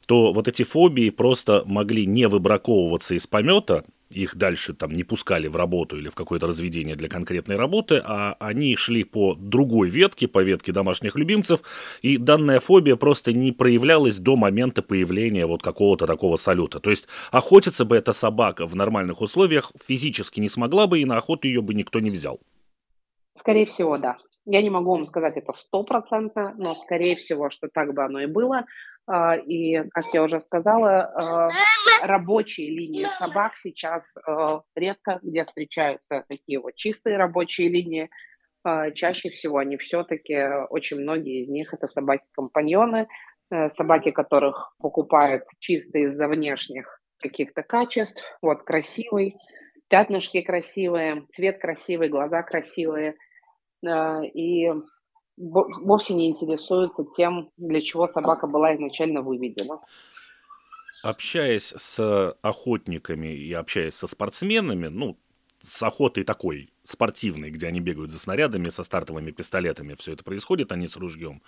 то 0.06 0.32
вот 0.32 0.48
эти 0.48 0.62
фобии 0.62 1.10
просто 1.10 1.64
могли 1.66 2.06
не 2.06 2.28
выбраковываться 2.28 3.14
из 3.14 3.26
помета, 3.26 3.84
их 4.14 4.36
дальше 4.36 4.74
там 4.74 4.92
не 4.92 5.04
пускали 5.04 5.48
в 5.48 5.56
работу 5.56 5.98
или 5.98 6.08
в 6.08 6.14
какое-то 6.14 6.46
разведение 6.46 6.96
для 6.96 7.08
конкретной 7.08 7.56
работы, 7.56 8.00
а 8.04 8.36
они 8.40 8.76
шли 8.76 9.04
по 9.04 9.34
другой 9.34 9.90
ветке, 9.90 10.28
по 10.28 10.42
ветке 10.42 10.72
домашних 10.72 11.16
любимцев, 11.16 11.60
и 12.02 12.16
данная 12.16 12.60
фобия 12.60 12.96
просто 12.96 13.32
не 13.32 13.52
проявлялась 13.52 14.18
до 14.18 14.36
момента 14.36 14.82
появления 14.82 15.46
вот 15.46 15.62
какого-то 15.62 16.06
такого 16.06 16.36
салюта. 16.36 16.80
То 16.80 16.90
есть 16.90 17.08
охотиться 17.30 17.84
бы 17.84 17.96
эта 17.96 18.12
собака 18.12 18.66
в 18.66 18.76
нормальных 18.76 19.20
условиях 19.20 19.72
физически 19.86 20.40
не 20.40 20.48
смогла 20.48 20.86
бы, 20.86 21.00
и 21.00 21.04
на 21.04 21.16
охоту 21.16 21.46
ее 21.46 21.62
бы 21.62 21.74
никто 21.74 22.00
не 22.00 22.10
взял. 22.10 22.40
Скорее 23.34 23.66
всего, 23.66 23.98
да. 23.98 24.16
Я 24.44 24.62
не 24.62 24.70
могу 24.70 24.92
вам 24.92 25.04
сказать 25.04 25.36
это 25.36 25.52
стопроцентно, 25.52 26.54
но 26.58 26.74
скорее 26.74 27.16
всего, 27.16 27.48
что 27.50 27.68
так 27.68 27.94
бы 27.94 28.04
оно 28.04 28.20
и 28.20 28.26
было. 28.26 28.66
А, 29.06 29.36
и, 29.36 29.88
как 29.90 30.04
я 30.12 30.22
уже 30.22 30.40
сказала, 30.40 31.02
а, 31.02 31.50
рабочие 32.02 32.70
линии 32.70 33.04
собак 33.18 33.56
сейчас 33.56 34.14
а, 34.26 34.62
редко 34.76 35.18
где 35.22 35.44
встречаются 35.44 36.24
такие 36.28 36.60
вот 36.60 36.74
чистые 36.74 37.16
рабочие 37.16 37.68
линии. 37.68 38.10
Чаще 38.94 39.30
всего 39.30 39.58
они 39.58 39.76
все-таки, 39.76 40.40
очень 40.70 41.00
многие 41.00 41.42
из 41.42 41.48
них 41.48 41.74
это 41.74 41.88
собаки-компаньоны, 41.88 43.08
э, 43.50 43.70
собаки, 43.70 44.12
которых 44.12 44.76
покупают 44.78 45.42
чисто 45.58 45.98
из-за 45.98 46.28
внешних 46.28 47.00
каких-то 47.18 47.64
качеств. 47.64 48.22
Вот 48.40 48.62
красивый, 48.62 49.36
пятнышки 49.92 50.40
красивые, 50.40 51.26
цвет 51.34 51.60
красивый, 51.60 52.08
глаза 52.08 52.42
красивые. 52.42 53.14
И 54.32 54.70
вовсе 55.36 56.14
не 56.14 56.30
интересуются 56.30 57.04
тем, 57.14 57.50
для 57.58 57.82
чего 57.82 58.08
собака 58.08 58.46
была 58.46 58.74
изначально 58.74 59.20
выведена. 59.20 59.80
Общаясь 61.02 61.74
с 61.76 62.34
охотниками 62.40 63.34
и 63.34 63.52
общаясь 63.52 63.94
со 63.94 64.06
спортсменами, 64.06 64.86
ну, 64.86 65.18
с 65.60 65.82
охотой 65.82 66.24
такой 66.24 66.71
спортивной, 66.84 67.50
где 67.50 67.68
они 67.68 67.80
бегают 67.80 68.10
за 68.10 68.18
снарядами 68.18 68.68
со 68.68 68.82
стартовыми 68.82 69.30
пистолетами, 69.30 69.94
все 69.94 70.12
это 70.12 70.24
происходит, 70.24 70.72
они 70.72 70.88
с 70.88 70.96
ружьем. 70.96 71.42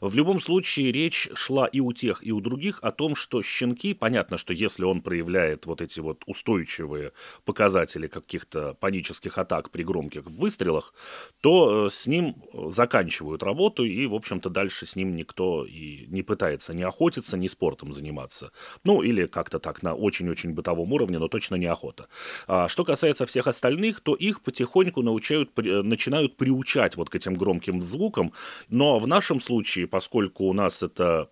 В 0.00 0.14
любом 0.16 0.40
случае 0.40 0.90
речь 0.90 1.28
шла 1.34 1.66
и 1.66 1.80
у 1.80 1.92
тех, 1.92 2.26
и 2.26 2.32
у 2.32 2.40
других 2.40 2.80
о 2.82 2.90
том, 2.90 3.14
что 3.14 3.42
щенки, 3.42 3.94
понятно, 3.94 4.36
что 4.36 4.52
если 4.52 4.84
он 4.84 5.00
проявляет 5.00 5.66
вот 5.66 5.80
эти 5.80 6.00
вот 6.00 6.24
устойчивые 6.26 7.12
показатели 7.44 8.08
каких-то 8.08 8.74
панических 8.74 9.38
атак 9.38 9.70
при 9.70 9.84
громких 9.84 10.24
выстрелах, 10.26 10.92
то 11.40 11.86
э, 11.86 11.90
с 11.90 12.06
ним 12.06 12.34
заканчивают 12.52 13.42
работу, 13.42 13.84
и, 13.84 14.06
в 14.06 14.14
общем-то, 14.14 14.50
дальше 14.50 14.86
с 14.86 14.96
ним 14.96 15.14
никто 15.14 15.64
и 15.64 16.06
не 16.08 16.22
пытается 16.22 16.74
ни 16.74 16.82
охотиться, 16.82 17.36
ни 17.36 17.46
спортом 17.46 17.92
заниматься. 17.92 18.50
Ну, 18.84 19.02
или 19.02 19.26
как-то 19.26 19.60
так, 19.60 19.82
на 19.82 19.94
очень-очень 19.94 20.52
бытовом 20.52 20.92
уровне, 20.92 21.18
но 21.18 21.28
точно 21.28 21.54
не 21.54 21.66
охота. 21.66 22.08
А 22.48 22.68
что 22.68 22.84
касается 22.84 23.24
всех 23.24 23.46
остальных, 23.46 24.00
то 24.00 24.14
их 24.14 24.40
потихоньку 24.40 24.79
потихоньку 24.80 25.02
научают, 25.02 25.56
начинают 25.56 26.36
приучать 26.36 26.96
вот 26.96 27.10
к 27.10 27.14
этим 27.14 27.34
громким 27.34 27.82
звукам. 27.82 28.32
Но 28.68 28.98
в 28.98 29.06
нашем 29.06 29.40
случае, 29.40 29.86
поскольку 29.86 30.44
у 30.44 30.52
нас 30.52 30.82
это 30.82 31.28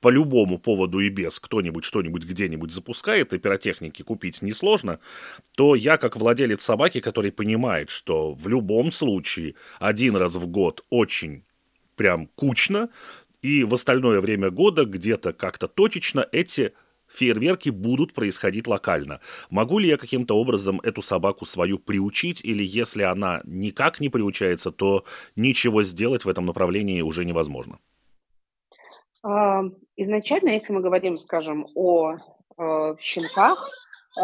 по 0.00 0.10
любому 0.10 0.58
поводу 0.58 1.00
и 1.00 1.08
без 1.08 1.40
кто-нибудь 1.40 1.84
что-нибудь 1.84 2.24
где-нибудь 2.24 2.70
запускает, 2.70 3.32
и 3.32 3.38
пиротехники 3.38 4.02
купить 4.02 4.42
несложно, 4.42 4.98
то 5.56 5.74
я, 5.74 5.96
как 5.96 6.16
владелец 6.16 6.62
собаки, 6.62 7.00
который 7.00 7.32
понимает, 7.32 7.88
что 7.88 8.32
в 8.32 8.46
любом 8.48 8.92
случае 8.92 9.54
один 9.80 10.16
раз 10.16 10.34
в 10.34 10.46
год 10.46 10.84
очень 10.90 11.44
прям 11.96 12.26
кучно, 12.34 12.90
и 13.42 13.64
в 13.64 13.74
остальное 13.74 14.20
время 14.20 14.50
года 14.50 14.84
где-то 14.84 15.32
как-то 15.32 15.66
точечно 15.66 16.26
эти 16.32 16.72
фейерверки 17.08 17.70
будут 17.70 18.14
происходить 18.14 18.66
локально. 18.66 19.20
Могу 19.50 19.78
ли 19.78 19.88
я 19.88 19.96
каким-то 19.96 20.36
образом 20.36 20.80
эту 20.80 21.02
собаку 21.02 21.46
свою 21.46 21.78
приучить, 21.78 22.44
или 22.44 22.64
если 22.64 23.02
она 23.02 23.40
никак 23.44 24.00
не 24.00 24.08
приучается, 24.08 24.70
то 24.70 25.04
ничего 25.36 25.82
сделать 25.82 26.24
в 26.24 26.28
этом 26.28 26.46
направлении 26.46 27.02
уже 27.02 27.24
невозможно? 27.24 27.78
А, 29.22 29.62
изначально, 29.96 30.50
если 30.50 30.72
мы 30.72 30.80
говорим, 30.80 31.18
скажем, 31.18 31.66
о 31.74 32.16
э, 32.58 32.96
щенках, 33.00 33.68
э, 34.20 34.22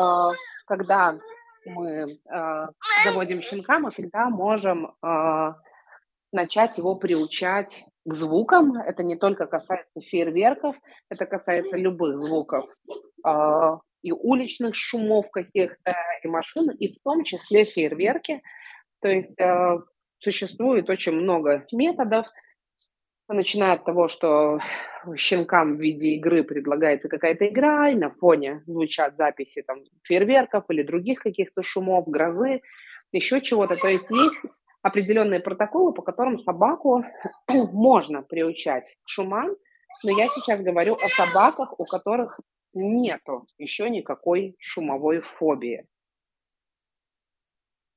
когда 0.67 1.19
мы 1.65 2.07
э, 2.07 2.67
заводим 3.05 3.43
щенка, 3.43 3.79
мы 3.79 3.91
всегда 3.91 4.29
можем 4.29 4.95
начать 6.33 6.79
его 6.79 6.97
приучать 6.97 7.85
к 8.05 8.15
звукам. 8.15 8.77
Это 8.77 9.03
не 9.03 9.17
только 9.17 9.47
касается 9.47 10.01
фейерверков, 10.01 10.77
это 11.09 11.27
касается 11.27 11.77
любых 11.77 12.19
звуков 12.19 12.69
э, 13.27 13.77
и 14.03 14.13
уличных 14.13 14.75
шумов 14.75 15.31
каких-то, 15.31 15.95
и 16.23 16.29
машин, 16.29 16.71
и 16.71 16.93
в 16.93 17.03
том 17.03 17.25
числе 17.25 17.65
фейерверки. 17.65 18.43
То 19.01 19.09
есть 19.09 19.39
э, 19.39 19.79
существует 20.19 20.91
очень 20.91 21.13
много 21.13 21.67
методов, 21.73 22.27
начиная 23.29 23.75
от 23.75 23.85
того, 23.85 24.09
что 24.09 24.59
щенкам 25.17 25.77
в 25.77 25.81
виде 25.81 26.15
игры 26.15 26.45
предлагается 26.45 27.09
какая-то 27.09 27.49
игра, 27.49 27.91
и 27.91 27.95
на 27.95 28.11
фоне 28.11 28.63
звучат 28.67 29.17
записи 29.17 29.63
там, 29.63 29.83
фейерверков 30.03 30.65
или 30.69 30.83
других 30.83 31.21
каких-то 31.21 31.63
шумов, 31.63 32.09
грозы, 32.09 32.63
еще 33.13 33.41
чего-то. 33.41 33.77
То 33.77 33.89
есть 33.89 34.11
есть 34.11 34.43
определенные 34.83 35.41
протоколы, 35.41 35.93
по 35.95 36.03
которым 36.03 36.37
собаку 36.37 37.05
можно 37.49 38.23
приучать 38.23 38.97
к 39.05 39.09
шумам, 39.09 39.51
но 40.03 40.19
я 40.19 40.29
сейчас 40.29 40.63
говорю 40.63 40.95
о 40.95 41.09
собаках, 41.09 41.79
у 41.79 41.85
которых 41.85 42.41
нету 42.75 43.47
еще 43.59 43.89
никакой 43.89 44.57
шумовой 44.59 45.21
фобии. 45.21 45.87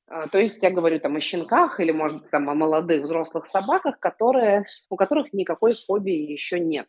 А, 0.07 0.27
то 0.27 0.37
есть 0.37 0.61
я 0.61 0.69
говорю 0.69 0.99
там 0.99 1.15
о 1.15 1.19
щенках 1.19 1.79
или, 1.79 1.91
может, 1.91 2.29
там 2.29 2.49
о 2.49 2.53
молодых 2.53 3.03
взрослых 3.03 3.47
собаках, 3.47 3.99
которые, 3.99 4.65
у 4.89 4.95
которых 4.95 5.33
никакой 5.33 5.73
фобии 5.73 6.31
еще 6.31 6.59
нет. 6.59 6.87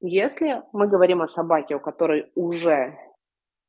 Если 0.00 0.62
мы 0.72 0.86
говорим 0.86 1.22
о 1.22 1.28
собаке, 1.28 1.76
у 1.76 1.80
которой 1.80 2.30
уже 2.34 2.98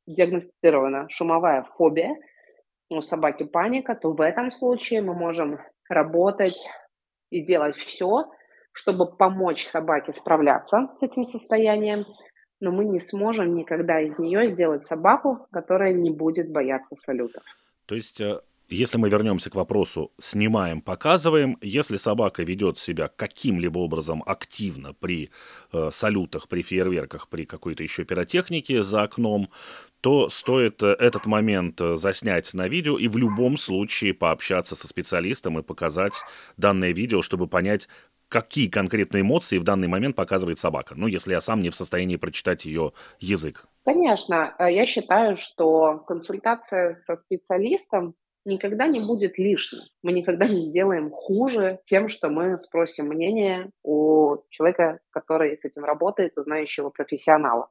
диагностирована 0.06 1.08
шумовая 1.08 1.62
фобия, 1.62 2.14
у 2.88 3.00
собаки 3.00 3.44
паника, 3.44 3.94
то 3.94 4.12
в 4.12 4.20
этом 4.20 4.50
случае 4.50 5.02
мы 5.02 5.14
можем 5.14 5.58
работать 5.88 6.68
и 7.30 7.40
делать 7.44 7.76
все, 7.76 8.30
чтобы 8.72 9.16
помочь 9.16 9.66
собаке 9.66 10.12
справляться 10.12 10.88
с 10.98 11.02
этим 11.02 11.24
состоянием, 11.24 12.04
но 12.60 12.70
мы 12.70 12.84
не 12.84 13.00
сможем 13.00 13.54
никогда 13.54 14.00
из 14.00 14.18
нее 14.18 14.52
сделать 14.52 14.86
собаку, 14.86 15.46
которая 15.50 15.92
не 15.92 16.10
будет 16.10 16.50
бояться 16.50 16.94
салютов. 16.96 17.42
То 17.86 17.94
есть 17.94 18.20
э, 18.20 18.40
если 18.68 18.98
мы 18.98 19.08
вернемся 19.08 19.48
к 19.48 19.54
вопросу 19.54 20.12
«снимаем, 20.18 20.80
показываем», 20.80 21.56
если 21.60 21.96
собака 21.96 22.42
ведет 22.42 22.78
себя 22.78 23.06
каким-либо 23.06 23.78
образом 23.78 24.24
активно 24.26 24.92
при 24.92 25.30
э, 25.72 25.90
салютах, 25.92 26.48
при 26.48 26.62
фейерверках, 26.62 27.28
при 27.28 27.44
какой-то 27.44 27.84
еще 27.84 28.04
пиротехнике 28.04 28.82
за 28.82 29.02
окном, 29.04 29.50
то 30.00 30.28
стоит 30.28 30.82
э, 30.82 30.88
этот 30.98 31.26
момент 31.26 31.80
э, 31.80 31.96
заснять 31.96 32.54
на 32.54 32.68
видео 32.68 32.98
и 32.98 33.08
в 33.08 33.16
любом 33.16 33.56
случае 33.56 34.14
пообщаться 34.14 34.74
со 34.74 34.86
специалистом 34.88 35.58
и 35.58 35.62
показать 35.62 36.22
данное 36.56 36.92
видео, 36.92 37.22
чтобы 37.22 37.48
понять, 37.48 37.88
какие 38.28 38.68
конкретные 38.68 39.22
эмоции 39.22 39.58
в 39.58 39.64
данный 39.64 39.88
момент 39.88 40.16
показывает 40.16 40.58
собака. 40.58 40.94
Ну, 40.96 41.06
если 41.06 41.32
я 41.32 41.40
сам 41.40 41.60
не 41.60 41.70
в 41.70 41.74
состоянии 41.74 42.16
прочитать 42.16 42.64
ее 42.64 42.92
язык. 43.20 43.66
Конечно, 43.84 44.54
э, 44.58 44.72
я 44.72 44.86
считаю, 44.86 45.36
что 45.36 45.98
консультация 45.98 46.94
со 46.94 47.16
специалистом 47.16 48.14
никогда 48.44 48.86
не 48.86 49.00
будет 49.00 49.38
лишним. 49.38 49.82
Мы 50.02 50.12
никогда 50.12 50.46
не 50.46 50.68
сделаем 50.68 51.10
хуже 51.10 51.80
тем, 51.84 52.08
что 52.08 52.28
мы 52.28 52.56
спросим 52.58 53.08
мнение 53.08 53.70
у 53.82 54.36
человека, 54.50 55.00
который 55.10 55.56
с 55.58 55.64
этим 55.64 55.84
работает, 55.84 56.38
у 56.38 56.42
знающего 56.42 56.90
профессионала. 56.90 57.68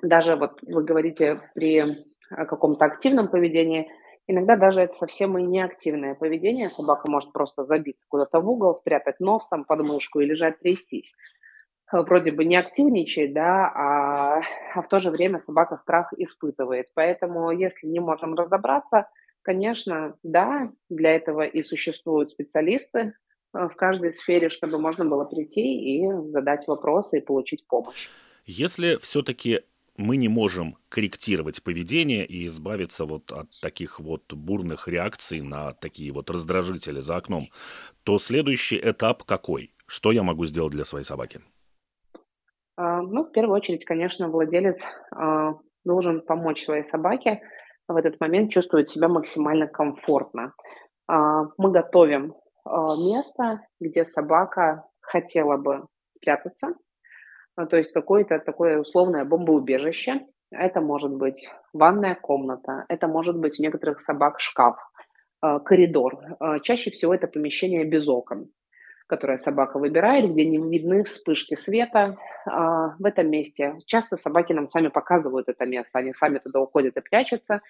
Даже 0.00 0.36
вот 0.36 0.60
вы 0.62 0.84
говорите 0.84 1.40
при 1.54 2.04
каком-то 2.28 2.84
активном 2.84 3.28
поведении, 3.28 3.90
иногда 4.26 4.56
даже 4.56 4.80
это 4.80 4.94
совсем 4.94 5.36
и 5.38 5.42
не 5.42 5.60
активное 5.60 6.14
поведение. 6.14 6.70
Собака 6.70 7.10
может 7.10 7.32
просто 7.32 7.64
забиться 7.64 8.06
куда-то 8.08 8.40
в 8.40 8.48
угол, 8.48 8.74
спрятать 8.74 9.20
нос 9.20 9.48
там 9.48 9.64
под 9.64 9.82
мышку 9.82 10.20
и 10.20 10.26
лежать 10.26 10.60
трястись. 10.60 11.14
Э, 11.92 12.02
вроде 12.02 12.32
бы 12.32 12.44
не 12.44 12.56
активничает, 12.56 13.32
да, 13.32 13.72
а, 13.74 14.42
а 14.74 14.82
в 14.82 14.88
то 14.88 15.00
же 15.00 15.10
время 15.10 15.38
собака 15.38 15.76
страх 15.76 16.12
испытывает. 16.16 16.88
Поэтому, 16.94 17.50
если 17.50 17.86
не 17.86 18.00
можем 18.00 18.34
разобраться, 18.34 19.08
конечно, 19.42 20.16
да, 20.22 20.70
для 20.88 21.16
этого 21.16 21.42
и 21.42 21.62
существуют 21.62 22.30
специалисты 22.30 23.14
э, 23.54 23.68
в 23.68 23.74
каждой 23.74 24.12
сфере, 24.12 24.50
чтобы 24.50 24.78
можно 24.78 25.04
было 25.04 25.24
прийти 25.24 26.02
и 26.02 26.12
задать 26.30 26.66
вопросы 26.68 27.18
и 27.18 27.24
получить 27.24 27.66
помощь. 27.66 28.08
Если 28.44 28.96
все-таки 28.96 29.62
мы 29.98 30.16
не 30.16 30.28
можем 30.28 30.76
корректировать 30.88 31.62
поведение 31.62 32.24
и 32.24 32.46
избавиться 32.46 33.04
вот 33.04 33.32
от 33.32 33.50
таких 33.60 34.00
вот 34.00 34.32
бурных 34.32 34.88
реакций 34.88 35.40
на 35.40 35.72
такие 35.72 36.12
вот 36.12 36.30
раздражители 36.30 37.00
за 37.00 37.16
окном, 37.16 37.48
то 38.04 38.18
следующий 38.18 38.78
этап 38.78 39.24
какой? 39.24 39.74
Что 39.86 40.12
я 40.12 40.22
могу 40.22 40.46
сделать 40.46 40.72
для 40.72 40.84
своей 40.84 41.04
собаки? 41.04 41.40
А, 42.76 43.02
ну, 43.02 43.24
в 43.24 43.32
первую 43.32 43.56
очередь, 43.56 43.84
конечно, 43.84 44.28
владелец 44.28 44.80
а, 45.10 45.54
должен 45.84 46.20
помочь 46.20 46.64
своей 46.64 46.84
собаке 46.84 47.42
в 47.88 47.96
этот 47.96 48.20
момент 48.20 48.52
чувствовать 48.52 48.88
себя 48.88 49.08
максимально 49.08 49.66
комфортно. 49.66 50.54
А, 51.08 51.44
мы 51.58 51.72
готовим 51.72 52.34
место, 52.66 53.62
где 53.80 54.04
собака 54.04 54.84
хотела 55.00 55.56
бы 55.56 55.86
спрятаться, 56.12 56.74
то 57.66 57.76
есть 57.76 57.92
какое-то 57.92 58.38
такое 58.38 58.78
условное 58.78 59.24
бомбоубежище. 59.24 60.26
Это 60.50 60.80
может 60.80 61.12
быть 61.12 61.50
ванная 61.72 62.14
комната, 62.14 62.84
это 62.88 63.06
может 63.06 63.38
быть 63.38 63.60
у 63.60 63.62
некоторых 63.62 64.00
собак 64.00 64.40
шкаф, 64.40 64.76
коридор. 65.40 66.38
Чаще 66.62 66.90
всего 66.90 67.14
это 67.14 67.26
помещение 67.26 67.84
без 67.84 68.08
окон 68.08 68.48
которое 69.08 69.38
собака 69.38 69.78
выбирает, 69.78 70.30
где 70.30 70.44
не 70.44 70.58
видны 70.58 71.02
вспышки 71.02 71.54
света 71.54 72.18
а, 72.44 72.94
в 72.98 73.04
этом 73.04 73.30
месте. 73.30 73.78
Часто 73.86 74.16
собаки 74.16 74.52
нам 74.52 74.66
сами 74.66 74.88
показывают 74.88 75.48
это 75.48 75.66
место, 75.66 75.98
они 75.98 76.12
сами 76.12 76.38
туда 76.38 76.60
уходят 76.60 76.96
и 76.96 77.00
прячутся. 77.00 77.62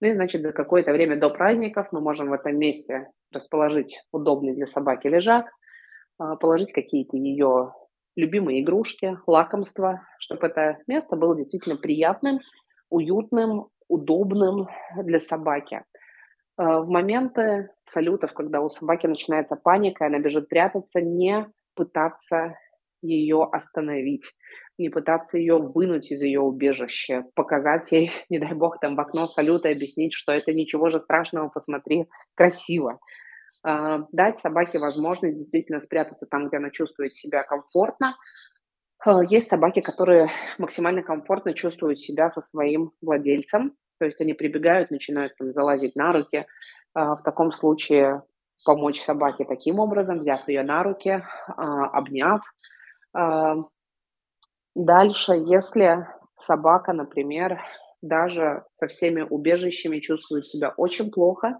Ну 0.00 0.08
и, 0.08 0.14
значит, 0.14 0.42
за 0.42 0.52
какое-то 0.52 0.92
время 0.92 1.16
до 1.16 1.28
праздников 1.28 1.88
мы 1.92 2.00
можем 2.00 2.30
в 2.30 2.32
этом 2.32 2.56
месте 2.58 3.10
расположить 3.32 4.00
удобный 4.12 4.54
для 4.54 4.66
собаки 4.66 5.08
лежак, 5.08 5.46
а, 6.18 6.36
положить 6.36 6.72
какие-то 6.72 7.18
ее 7.18 7.74
любимые 8.18 8.62
игрушки, 8.62 9.16
лакомства, 9.28 10.02
чтобы 10.18 10.48
это 10.48 10.78
место 10.88 11.14
было 11.14 11.36
действительно 11.36 11.76
приятным, 11.76 12.40
уютным, 12.90 13.68
удобным 13.86 14.68
для 14.96 15.20
собаки. 15.20 15.84
Э, 16.58 16.80
в 16.80 16.88
моменты 16.88 17.70
салютов, 17.84 18.34
когда 18.34 18.60
у 18.60 18.68
собаки 18.68 19.06
начинается 19.06 19.54
паника, 19.54 20.06
она 20.06 20.18
бежит 20.18 20.48
прятаться, 20.48 21.00
не 21.00 21.46
пытаться 21.74 22.58
ее 23.02 23.48
остановить, 23.52 24.34
не 24.78 24.88
пытаться 24.88 25.38
ее 25.38 25.58
вынуть 25.58 26.10
из 26.10 26.20
ее 26.20 26.40
убежища, 26.40 27.24
показать 27.36 27.92
ей, 27.92 28.10
не 28.30 28.40
дай 28.40 28.52
бог, 28.52 28.80
там 28.80 28.96
в 28.96 29.00
окно 29.00 29.28
салюта, 29.28 29.68
объяснить, 29.68 30.12
что 30.12 30.32
это 30.32 30.52
ничего 30.52 30.90
же 30.90 30.98
страшного, 30.98 31.50
посмотри, 31.50 32.06
красиво. 32.34 32.98
Э, 33.66 33.98
дать 34.12 34.40
собаке 34.40 34.78
возможность 34.78 35.36
действительно 35.36 35.80
спрятаться 35.80 36.26
там, 36.26 36.48
где 36.48 36.58
она 36.58 36.70
чувствует 36.70 37.14
себя 37.14 37.42
комфортно. 37.42 38.16
Э, 39.06 39.20
есть 39.28 39.48
собаки, 39.48 39.80
которые 39.80 40.30
максимально 40.58 41.02
комфортно 41.02 41.54
чувствуют 41.54 41.98
себя 41.98 42.30
со 42.30 42.40
своим 42.40 42.92
владельцем, 43.00 43.74
то 43.98 44.06
есть 44.06 44.20
они 44.20 44.34
прибегают, 44.34 44.90
начинают 44.90 45.36
там 45.36 45.52
залазить 45.52 45.96
на 45.96 46.12
руки. 46.12 46.46
А, 46.94 47.16
в 47.16 47.22
таком 47.22 47.52
случае 47.52 48.22
помочь 48.64 49.00
собаке 49.00 49.44
таким 49.44 49.78
образом, 49.78 50.20
взяв 50.20 50.46
ее 50.48 50.62
на 50.62 50.82
руки, 50.82 51.22
а, 51.48 51.86
обняв. 51.86 52.42
А, 53.14 53.56
дальше, 54.74 55.32
если 55.32 56.06
собака, 56.38 56.92
например, 56.92 57.60
даже 58.02 58.64
со 58.72 58.86
всеми 58.86 59.22
убежищами 59.22 59.98
чувствует 59.98 60.46
себя 60.46 60.72
очень 60.76 61.10
плохо, 61.10 61.58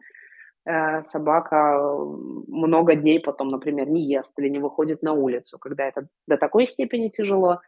собака 1.08 1.96
много 2.46 2.94
дней 2.94 3.20
потом, 3.20 3.48
например, 3.48 3.88
не 3.88 4.02
ест 4.02 4.32
или 4.38 4.48
не 4.48 4.58
выходит 4.58 5.02
на 5.02 5.12
улицу, 5.12 5.58
когда 5.58 5.86
это 5.86 6.08
до 6.26 6.36
такой 6.36 6.66
степени 6.66 7.08
тяжело, 7.08 7.60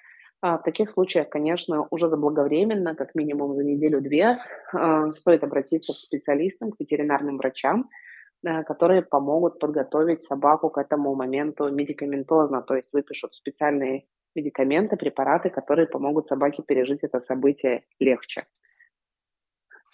а, 0.42 0.56
в 0.58 0.62
таких 0.62 0.90
случаях, 0.90 1.28
конечно, 1.28 1.86
уже 1.90 2.08
заблаговременно, 2.08 2.94
как 2.94 3.14
минимум 3.14 3.54
за 3.54 3.62
неделю-две, 3.62 4.38
а, 4.72 5.12
стоит 5.12 5.44
обратиться 5.44 5.92
к 5.92 5.96
специалистам, 5.96 6.72
к 6.72 6.80
ветеринарным 6.80 7.36
врачам, 7.36 7.90
э, 8.46 8.62
которые 8.64 9.02
помогут 9.02 9.58
подготовить 9.58 10.22
собаку 10.22 10.70
к 10.70 10.78
этому 10.78 11.14
моменту 11.14 11.70
медикаментозно, 11.70 12.62
то 12.62 12.74
есть 12.74 12.88
выпишут 12.92 13.34
специальные 13.34 14.06
медикаменты, 14.34 14.96
препараты, 14.96 15.50
которые 15.50 15.86
помогут 15.86 16.28
собаке 16.28 16.62
пережить 16.62 17.04
это 17.04 17.20
событие 17.20 17.82
легче. 17.98 18.46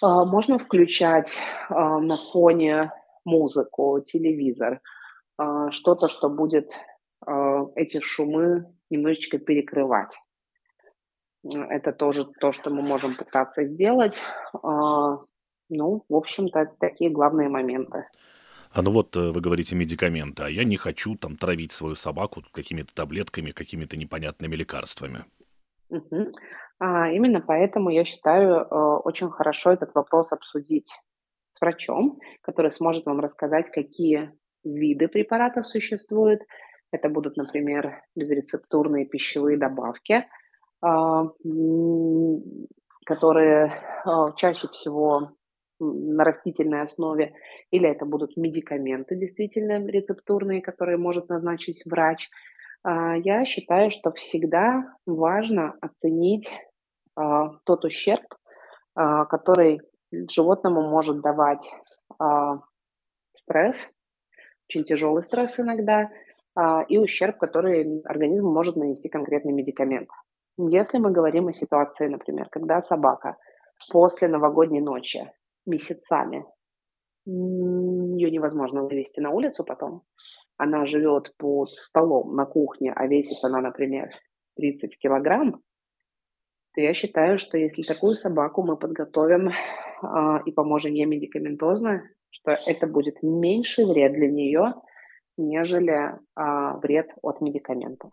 А, 0.02 0.24
можно 0.24 0.58
включать 0.58 1.32
на 1.70 2.16
фоне 2.32 2.92
музыку, 3.24 4.00
телевизор, 4.04 4.80
что-то, 5.70 6.08
что 6.08 6.28
будет 6.28 6.70
эти 7.74 8.00
шумы 8.00 8.66
немножечко 8.88 9.38
перекрывать. 9.38 10.16
Это 11.54 11.92
тоже 11.92 12.26
то, 12.40 12.52
что 12.52 12.70
мы 12.70 12.82
можем 12.82 13.16
пытаться 13.16 13.64
сделать. 13.66 14.20
А, 14.62 15.18
ну, 15.68 16.04
в 16.08 16.14
общем-то, 16.14 16.72
такие 16.78 17.10
главные 17.10 17.48
моменты. 17.48 18.06
А 18.72 18.82
ну 18.82 18.90
вот 18.90 19.16
э, 19.16 19.30
вы 19.30 19.40
говорите 19.40 19.74
медикаменты, 19.74 20.42
а 20.42 20.48
я 20.50 20.64
не 20.64 20.76
хочу 20.76 21.16
там 21.16 21.36
травить 21.36 21.72
свою 21.72 21.94
собаку 21.94 22.42
какими-то 22.52 22.94
таблетками, 22.94 23.52
какими-то 23.52 23.96
непонятными 23.96 24.54
лекарствами. 24.56 25.24
Угу. 25.88 26.32
А, 26.78 27.10
именно 27.10 27.40
поэтому 27.40 27.90
я 27.90 28.04
считаю 28.04 28.56
э, 28.56 28.66
очень 29.04 29.30
хорошо 29.30 29.72
этот 29.72 29.94
вопрос 29.94 30.32
обсудить 30.32 30.90
с 31.52 31.60
врачом, 31.60 32.18
который 32.42 32.70
сможет 32.70 33.06
вам 33.06 33.20
рассказать, 33.20 33.70
какие 33.70 34.32
виды 34.62 35.08
препаратов 35.08 35.68
существуют, 35.68 36.42
Это 36.92 37.08
будут, 37.08 37.36
например, 37.36 38.02
безрецептурные 38.14 39.06
пищевые 39.06 39.56
добавки, 39.58 40.26
которые 43.06 43.82
чаще 44.36 44.68
всего 44.68 45.32
на 45.78 46.24
растительной 46.24 46.82
основе, 46.82 47.34
или 47.70 47.88
это 47.88 48.04
будут 48.04 48.36
медикаменты 48.36 49.16
действительно 49.16 49.84
рецептурные, 49.86 50.62
которые 50.62 50.96
может 50.96 51.28
назначить 51.28 51.82
врач. 51.86 52.30
Я 52.88 53.44
считаю, 53.44 53.90
что 53.90 54.12
всегда 54.12 54.94
важно 55.06 55.74
оценить 55.80 56.52
тот 57.14 57.84
ущерб, 57.84 58.36
который 58.94 59.80
животному 60.12 60.82
может 60.88 61.20
давать 61.20 61.68
стресс, 63.34 63.92
очень 64.68 64.84
тяжелый 64.84 65.22
стресс 65.22 65.58
иногда, 65.60 66.10
а, 66.54 66.82
и 66.88 66.98
ущерб, 66.98 67.38
который 67.38 68.00
организму 68.04 68.50
может 68.50 68.76
нанести 68.76 69.08
конкретный 69.08 69.52
медикамент. 69.52 70.08
Если 70.56 70.98
мы 70.98 71.12
говорим 71.12 71.48
о 71.48 71.52
ситуации, 71.52 72.08
например, 72.08 72.48
когда 72.50 72.80
собака 72.80 73.36
после 73.92 74.26
новогодней 74.28 74.80
ночи 74.80 75.30
месяцами 75.66 76.46
ее 77.26 78.30
невозможно 78.30 78.82
вывести 78.82 79.20
на 79.20 79.30
улицу 79.30 79.64
потом. 79.64 80.02
Она 80.56 80.86
живет 80.86 81.34
под 81.36 81.70
столом 81.70 82.34
на 82.34 82.46
кухне, 82.46 82.92
а 82.94 83.06
весит 83.06 83.44
она, 83.44 83.60
например, 83.60 84.10
30 84.56 84.98
килограмм, 84.98 85.60
то 86.74 86.80
я 86.80 86.94
считаю, 86.94 87.38
что 87.38 87.58
если 87.58 87.82
такую 87.82 88.14
собаку 88.14 88.62
мы 88.62 88.76
подготовим 88.76 89.48
э, 89.48 89.52
и 90.46 90.52
поможем 90.52 90.92
ей 90.92 91.06
медикаментозно, 91.06 92.02
что 92.30 92.52
это 92.52 92.86
будет 92.86 93.22
меньший 93.22 93.86
вред 93.86 94.12
для 94.12 94.28
нее, 94.28 94.74
нежели 95.38 96.18
а, 96.34 96.76
вред 96.78 97.12
от 97.22 97.40
медикаментов. 97.40 98.12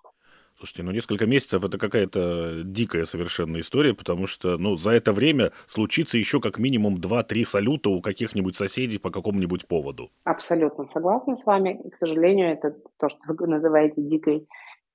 Слушайте, 0.57 0.83
ну 0.83 0.91
несколько 0.91 1.25
месяцев 1.25 1.63
это 1.63 1.77
какая-то 1.77 2.63
дикая 2.63 3.05
совершенно 3.05 3.59
история, 3.59 3.93
потому 3.93 4.27
что, 4.27 4.57
ну, 4.57 4.75
за 4.75 4.91
это 4.91 5.11
время 5.11 5.51
случится 5.65 6.17
еще 6.17 6.39
как 6.39 6.59
минимум 6.59 6.95
2-3 6.95 7.43
салюта 7.43 7.89
у 7.89 8.01
каких-нибудь 8.01 8.55
соседей 8.55 8.97
по 8.97 9.09
какому-нибудь 9.09 9.67
поводу. 9.67 10.11
Абсолютно 10.23 10.85
согласна 10.87 11.35
с 11.35 11.45
вами. 11.45 11.81
И, 11.83 11.89
к 11.89 11.97
сожалению, 11.97 12.53
это 12.53 12.75
то, 12.99 13.09
что 13.09 13.19
вы 13.27 13.47
называете 13.47 14.01
дикой 14.01 14.47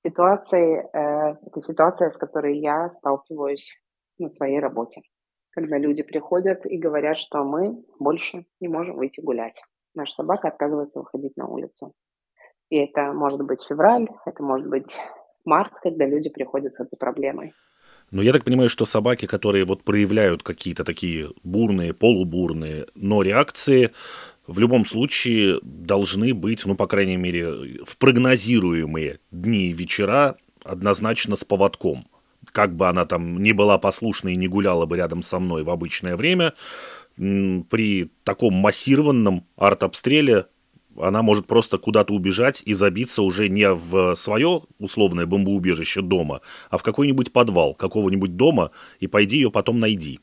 ситуацией, 0.06 0.86
э, 0.92 1.36
это 1.46 1.60
ситуация, 1.60 2.10
с 2.10 2.16
которой 2.16 2.58
я 2.58 2.90
сталкиваюсь 2.90 3.78
на 4.18 4.30
своей 4.30 4.60
работе 4.60 5.02
когда 5.58 5.76
люди 5.76 6.04
приходят 6.04 6.64
и 6.66 6.78
говорят, 6.78 7.18
что 7.18 7.42
мы 7.42 7.82
больше 7.98 8.46
не 8.60 8.68
можем 8.68 8.96
выйти 8.96 9.20
гулять. 9.20 9.60
Наша 9.92 10.14
собака 10.14 10.48
отказывается 10.48 11.00
выходить 11.00 11.36
на 11.36 11.48
улицу. 11.48 11.94
И 12.70 12.76
это 12.76 13.12
может 13.12 13.42
быть 13.42 13.64
февраль, 13.64 14.06
это 14.24 14.42
может 14.42 14.68
быть 14.68 14.96
март, 15.48 15.72
когда 15.82 16.06
люди 16.06 16.28
приходят 16.30 16.74
с 16.74 16.80
этой 16.80 16.96
проблемой. 16.96 17.52
Но 18.10 18.22
я 18.22 18.32
так 18.32 18.44
понимаю, 18.44 18.68
что 18.68 18.86
собаки, 18.86 19.26
которые 19.26 19.64
вот 19.64 19.82
проявляют 19.82 20.42
какие-то 20.42 20.84
такие 20.84 21.30
бурные, 21.42 21.92
полубурные, 21.92 22.86
но 22.94 23.22
реакции, 23.22 23.90
в 24.46 24.58
любом 24.58 24.86
случае 24.86 25.58
должны 25.62 26.32
быть, 26.32 26.64
ну, 26.66 26.74
по 26.74 26.86
крайней 26.86 27.16
мере, 27.16 27.84
в 27.84 27.96
прогнозируемые 27.98 29.18
дни 29.30 29.70
и 29.70 29.72
вечера 29.72 30.36
однозначно 30.64 31.36
с 31.36 31.44
поводком– 31.44 32.06
как 32.52 32.74
бы 32.74 32.88
она 32.88 33.04
там 33.04 33.42
не 33.42 33.52
была 33.52 33.78
послушной 33.78 34.34
и 34.34 34.36
не 34.36 34.48
гуляла 34.48 34.86
бы 34.86 34.96
рядом 34.96 35.22
со 35.22 35.38
мной 35.38 35.62
в 35.62 35.70
обычное 35.70 36.16
время, 36.16 36.54
при 37.16 38.10
таком 38.22 38.54
массированном 38.54 39.44
арт-обстреле 39.56 40.46
она 41.00 41.22
может 41.22 41.46
просто 41.46 41.78
куда-то 41.78 42.12
убежать 42.12 42.62
и 42.64 42.74
забиться 42.74 43.22
уже 43.22 43.48
не 43.48 43.72
в 43.72 44.14
свое 44.14 44.62
условное 44.78 45.26
бомбоубежище 45.26 46.02
дома, 46.02 46.40
а 46.70 46.78
в 46.78 46.82
какой-нибудь 46.82 47.32
подвал 47.32 47.74
какого-нибудь 47.74 48.36
дома, 48.36 48.70
и 49.00 49.06
пойди 49.06 49.36
ее 49.36 49.50
потом 49.50 49.80
найди. 49.80 50.20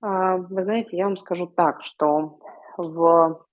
А, 0.00 0.36
вы 0.36 0.64
знаете, 0.64 0.96
я 0.96 1.04
вам 1.04 1.16
скажу 1.16 1.46
так, 1.46 1.82
что 1.82 2.38
в 2.76 3.44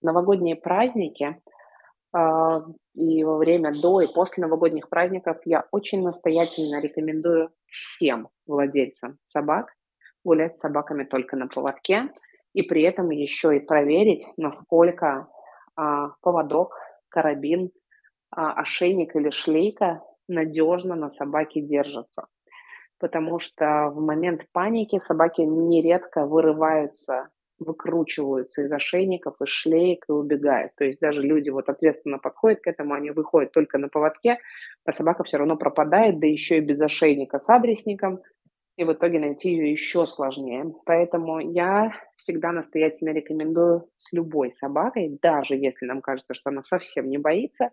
новогодние 0.00 0.56
праздники 0.56 1.40
а, 2.12 2.64
и 2.94 3.24
во 3.24 3.36
время 3.36 3.72
до 3.74 4.00
и 4.00 4.12
после 4.12 4.42
новогодних 4.42 4.88
праздников 4.88 5.38
я 5.44 5.66
очень 5.70 6.02
настоятельно 6.02 6.80
рекомендую 6.80 7.50
всем 7.66 8.28
владельцам 8.46 9.18
собак 9.26 9.74
гулять 10.24 10.56
с 10.56 10.60
собаками 10.60 11.04
только 11.04 11.36
на 11.36 11.46
поводке 11.46 12.10
и 12.54 12.62
при 12.62 12.82
этом 12.82 13.10
еще 13.10 13.56
и 13.56 13.60
проверить, 13.60 14.26
насколько 14.36 15.28
а, 15.76 16.10
поводок, 16.22 16.74
карабин, 17.08 17.70
а, 18.30 18.52
ошейник 18.52 19.14
или 19.16 19.30
шлейка 19.30 20.02
надежно 20.28 20.94
на 20.94 21.10
собаке 21.10 21.60
держатся. 21.60 22.26
Потому 22.98 23.38
что 23.38 23.90
в 23.90 24.00
момент 24.00 24.46
паники 24.52 24.98
собаки 24.98 25.42
нередко 25.42 26.26
вырываются 26.26 27.30
выкручиваются 27.58 28.62
из 28.62 28.72
ошейников, 28.72 29.40
из 29.40 29.48
шлейк 29.48 30.04
и 30.08 30.12
убегают. 30.12 30.72
То 30.76 30.84
есть 30.84 31.00
даже 31.00 31.22
люди 31.22 31.50
вот 31.50 31.68
ответственно 31.68 32.18
подходят 32.18 32.60
к 32.60 32.66
этому, 32.66 32.94
они 32.94 33.10
выходят 33.10 33.52
только 33.52 33.78
на 33.78 33.88
поводке, 33.88 34.38
а 34.84 34.92
собака 34.92 35.24
все 35.24 35.38
равно 35.38 35.56
пропадает, 35.56 36.20
да 36.20 36.26
еще 36.26 36.58
и 36.58 36.60
без 36.60 36.80
ошейника 36.80 37.38
с 37.38 37.48
адресником, 37.48 38.20
и 38.78 38.84
в 38.84 38.92
итоге 38.92 39.18
найти 39.18 39.50
ее 39.50 39.72
еще 39.72 40.06
сложнее. 40.06 40.72
Поэтому 40.86 41.40
я 41.40 41.92
всегда 42.16 42.52
настоятельно 42.52 43.10
рекомендую 43.10 43.90
с 43.96 44.12
любой 44.12 44.52
собакой, 44.52 45.18
даже 45.20 45.56
если 45.56 45.84
нам 45.84 46.00
кажется, 46.00 46.32
что 46.32 46.50
она 46.50 46.62
совсем 46.62 47.10
не 47.10 47.18
боится, 47.18 47.72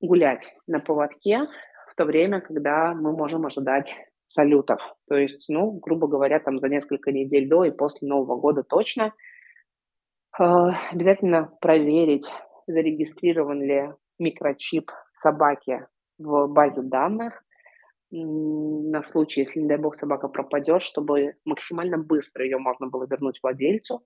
гулять 0.00 0.54
на 0.68 0.78
поводке 0.78 1.48
в 1.90 1.96
то 1.96 2.04
время, 2.04 2.40
когда 2.40 2.94
мы 2.94 3.12
можем 3.12 3.44
ожидать 3.44 3.96
салютов. 4.28 4.80
То 5.08 5.16
есть, 5.16 5.46
ну, 5.48 5.72
грубо 5.72 6.06
говоря, 6.06 6.38
там 6.38 6.60
за 6.60 6.68
несколько 6.68 7.10
недель 7.10 7.48
до 7.48 7.64
и 7.64 7.72
после 7.72 8.06
Нового 8.06 8.36
года 8.38 8.62
точно. 8.62 9.12
Э, 10.38 10.44
обязательно 10.92 11.50
проверить, 11.60 12.30
зарегистрирован 12.68 13.60
ли 13.60 13.92
микрочип 14.20 14.92
собаки 15.14 15.88
в 16.18 16.46
базе 16.46 16.82
данных 16.82 17.42
на 18.10 19.02
случай, 19.02 19.40
если, 19.40 19.60
не 19.60 19.68
дай 19.68 19.78
бог, 19.78 19.94
собака 19.94 20.28
пропадет, 20.28 20.82
чтобы 20.82 21.34
максимально 21.44 21.98
быстро 21.98 22.44
ее 22.44 22.58
можно 22.58 22.88
было 22.88 23.06
вернуть 23.08 23.40
владельцу. 23.42 24.04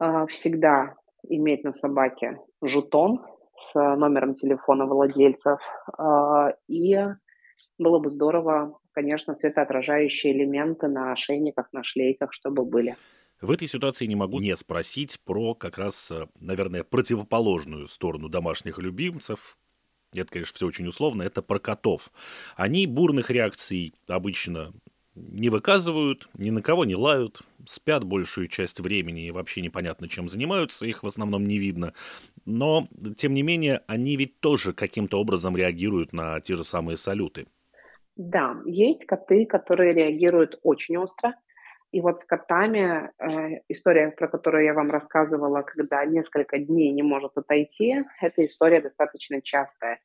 Э, 0.00 0.26
всегда 0.28 0.94
иметь 1.28 1.64
на 1.64 1.72
собаке 1.72 2.38
жетон 2.62 3.24
с 3.54 3.74
номером 3.74 4.34
телефона 4.34 4.86
владельцев. 4.86 5.60
Э, 5.98 6.54
и 6.68 6.96
было 7.78 7.98
бы 7.98 8.10
здорово 8.10 8.78
конечно, 8.92 9.34
светоотражающие 9.34 10.32
элементы 10.32 10.88
на 10.88 11.12
ошейниках, 11.12 11.72
на 11.72 11.82
шлейках, 11.82 12.32
чтобы 12.32 12.64
были. 12.64 12.96
В 13.40 13.50
этой 13.50 13.66
ситуации 13.66 14.06
не 14.06 14.14
могу 14.14 14.38
не 14.38 14.56
спросить 14.56 15.18
про 15.24 15.54
как 15.54 15.76
раз, 15.76 16.10
э, 16.12 16.26
наверное, 16.38 16.84
противоположную 16.84 17.88
сторону 17.88 18.28
домашних 18.28 18.78
любимцев. 18.78 19.58
Это, 20.14 20.30
конечно, 20.30 20.54
все 20.54 20.66
очень 20.66 20.86
условно. 20.86 21.22
Это 21.22 21.42
про 21.42 21.58
котов. 21.58 22.10
Они 22.56 22.86
бурных 22.86 23.30
реакций 23.30 23.94
обычно 24.06 24.72
не 25.14 25.50
выказывают, 25.50 26.28
ни 26.34 26.50
на 26.50 26.62
кого 26.62 26.84
не 26.84 26.96
лают, 26.96 27.42
спят 27.66 28.04
большую 28.04 28.48
часть 28.48 28.80
времени 28.80 29.26
и 29.26 29.30
вообще 29.30 29.60
непонятно, 29.60 30.08
чем 30.08 30.28
занимаются, 30.28 30.86
их 30.86 31.02
в 31.02 31.06
основном 31.06 31.46
не 31.46 31.58
видно. 31.58 31.92
Но, 32.44 32.88
тем 33.16 33.34
не 33.34 33.42
менее, 33.42 33.82
они 33.86 34.16
ведь 34.16 34.40
тоже 34.40 34.72
каким-то 34.72 35.20
образом 35.20 35.56
реагируют 35.56 36.12
на 36.12 36.40
те 36.40 36.56
же 36.56 36.64
самые 36.64 36.96
салюты. 36.96 37.46
Да, 38.16 38.56
есть 38.66 39.06
коты, 39.06 39.46
которые 39.46 39.94
реагируют 39.94 40.58
очень 40.62 40.96
остро. 40.96 41.34
И 41.92 42.00
вот 42.00 42.18
с 42.18 42.24
котами 42.24 43.10
э, 43.18 43.60
история, 43.68 44.10
про 44.10 44.26
которую 44.26 44.64
я 44.64 44.72
вам 44.72 44.90
рассказывала, 44.90 45.60
когда 45.62 46.04
несколько 46.06 46.58
дней 46.58 46.90
не 46.90 47.02
может 47.02 47.36
отойти, 47.36 48.04
эта 48.22 48.44
история 48.46 48.80
достаточно 48.80 49.42
частая. 49.42 50.00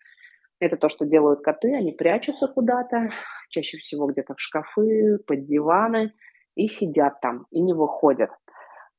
Это 0.59 0.75
то, 0.75 0.89
что 0.89 1.05
делают 1.05 1.41
коты, 1.41 1.73
они 1.73 1.93
прячутся 1.93 2.47
куда-то, 2.47 3.11
чаще 3.49 3.77
всего 3.77 4.07
где-то 4.07 4.33
в 4.35 4.39
шкафы, 4.39 5.19
под 5.25 5.45
диваны, 5.45 6.13
и 6.55 6.67
сидят 6.67 7.21
там, 7.21 7.45
и 7.51 7.61
не 7.61 7.73
выходят. 7.73 8.31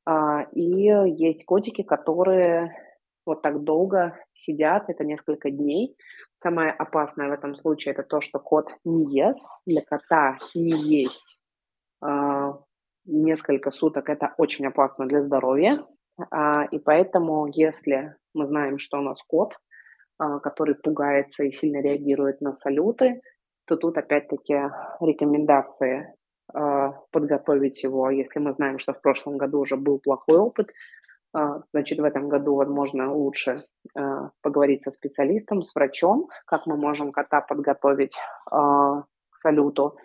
А, 0.06 0.44
и 0.52 0.62
есть 0.62 1.44
котики, 1.44 1.82
которые 1.82 2.74
вот 3.26 3.42
так 3.42 3.64
долго 3.64 4.18
сидят, 4.32 4.88
это 4.88 5.04
несколько 5.04 5.50
дней. 5.50 5.94
Самое 6.38 6.70
опасное 6.70 7.28
в 7.28 7.32
этом 7.32 7.54
случае 7.54 7.92
это 7.92 8.02
то, 8.02 8.22
что 8.22 8.38
кот 8.38 8.74
не 8.84 9.04
ест. 9.14 9.44
Для 9.66 9.82
кота 9.82 10.38
не 10.54 10.70
есть 10.70 11.38
э, 12.02 12.52
несколько 13.08 13.70
суток 13.70 14.08
это 14.08 14.34
очень 14.38 14.66
опасно 14.66 15.06
для 15.06 15.22
здоровья. 15.22 15.84
Э, 16.32 16.66
и 16.70 16.78
поэтому, 16.78 17.46
если 17.46 18.14
мы 18.34 18.46
знаем, 18.46 18.78
что 18.78 18.98
у 18.98 19.02
нас 19.02 19.22
кот, 19.26 19.54
э, 20.22 20.38
который 20.42 20.74
пугается 20.74 21.44
и 21.44 21.50
сильно 21.50 21.82
реагирует 21.82 22.40
на 22.40 22.52
салюты, 22.52 23.20
то 23.66 23.76
тут 23.76 23.98
опять-таки 23.98 24.54
рекомендации 25.00 26.14
э, 26.54 26.92
подготовить 27.10 27.82
его, 27.82 28.10
если 28.10 28.38
мы 28.40 28.52
знаем, 28.52 28.78
что 28.78 28.92
в 28.92 29.00
прошлом 29.00 29.36
году 29.38 29.60
уже 29.60 29.76
был 29.76 29.98
плохой 29.98 30.36
опыт, 30.36 30.70
А, 31.34 31.60
значит, 31.72 31.98
в 31.98 32.04
этом 32.04 32.28
году, 32.28 32.54
возможно, 32.54 33.12
лучше 33.12 33.62
а, 33.94 34.30
поговорить 34.42 34.82
со 34.82 34.90
специалистом, 34.90 35.62
с 35.62 35.74
врачом, 35.74 36.28
как 36.46 36.66
мы 36.66 36.76
можем 36.76 37.12
кота 37.12 37.42
подготовить 37.42 38.16
а, 38.50 39.02
к 39.02 39.36
салюту. 39.42 39.96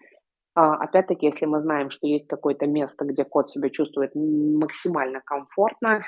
Опять-таки, 0.56 1.26
если 1.26 1.46
мы 1.48 1.62
знаем, 1.62 1.90
что 1.90 2.06
есть 2.06 2.28
какое-то 2.28 2.68
место, 2.68 3.06
где 3.06 3.24
кот 3.24 3.50
себя 3.50 3.70
чувствует 3.70 4.12
максимально 4.14 5.22
комфортно, 5.22 6.04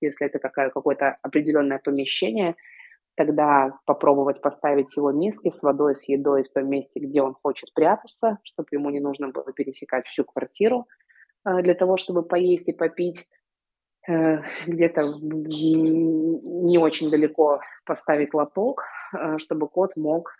если 0.00 0.26
это 0.26 0.38
какое-то 0.40 1.18
определенное 1.22 1.78
помещение, 1.78 2.56
тогда 3.16 3.78
попробовать 3.86 4.40
поставить 4.40 4.96
его 4.96 5.12
миски 5.12 5.50
с 5.50 5.62
водой, 5.62 5.94
с 5.94 6.08
едой 6.08 6.42
в 6.42 6.52
том 6.52 6.68
месте, 6.68 6.98
где 6.98 7.22
он 7.22 7.34
хочет 7.40 7.72
прятаться, 7.74 8.38
чтобы 8.42 8.66
ему 8.72 8.90
не 8.90 8.98
нужно 9.00 9.28
было 9.28 9.52
пересекать 9.52 10.06
всю 10.08 10.24
квартиру 10.24 10.88
для 11.44 11.74
того, 11.74 11.96
чтобы 11.96 12.24
поесть 12.24 12.66
и 12.66 12.72
попить. 12.72 13.28
Э, 14.08 14.38
где-то 14.66 15.02
не 15.22 16.78
очень 16.78 17.08
далеко 17.08 17.60
поставить 17.86 18.34
лоток, 18.34 18.82
чтобы 19.38 19.68
кот 19.68 19.96
мог 19.96 20.32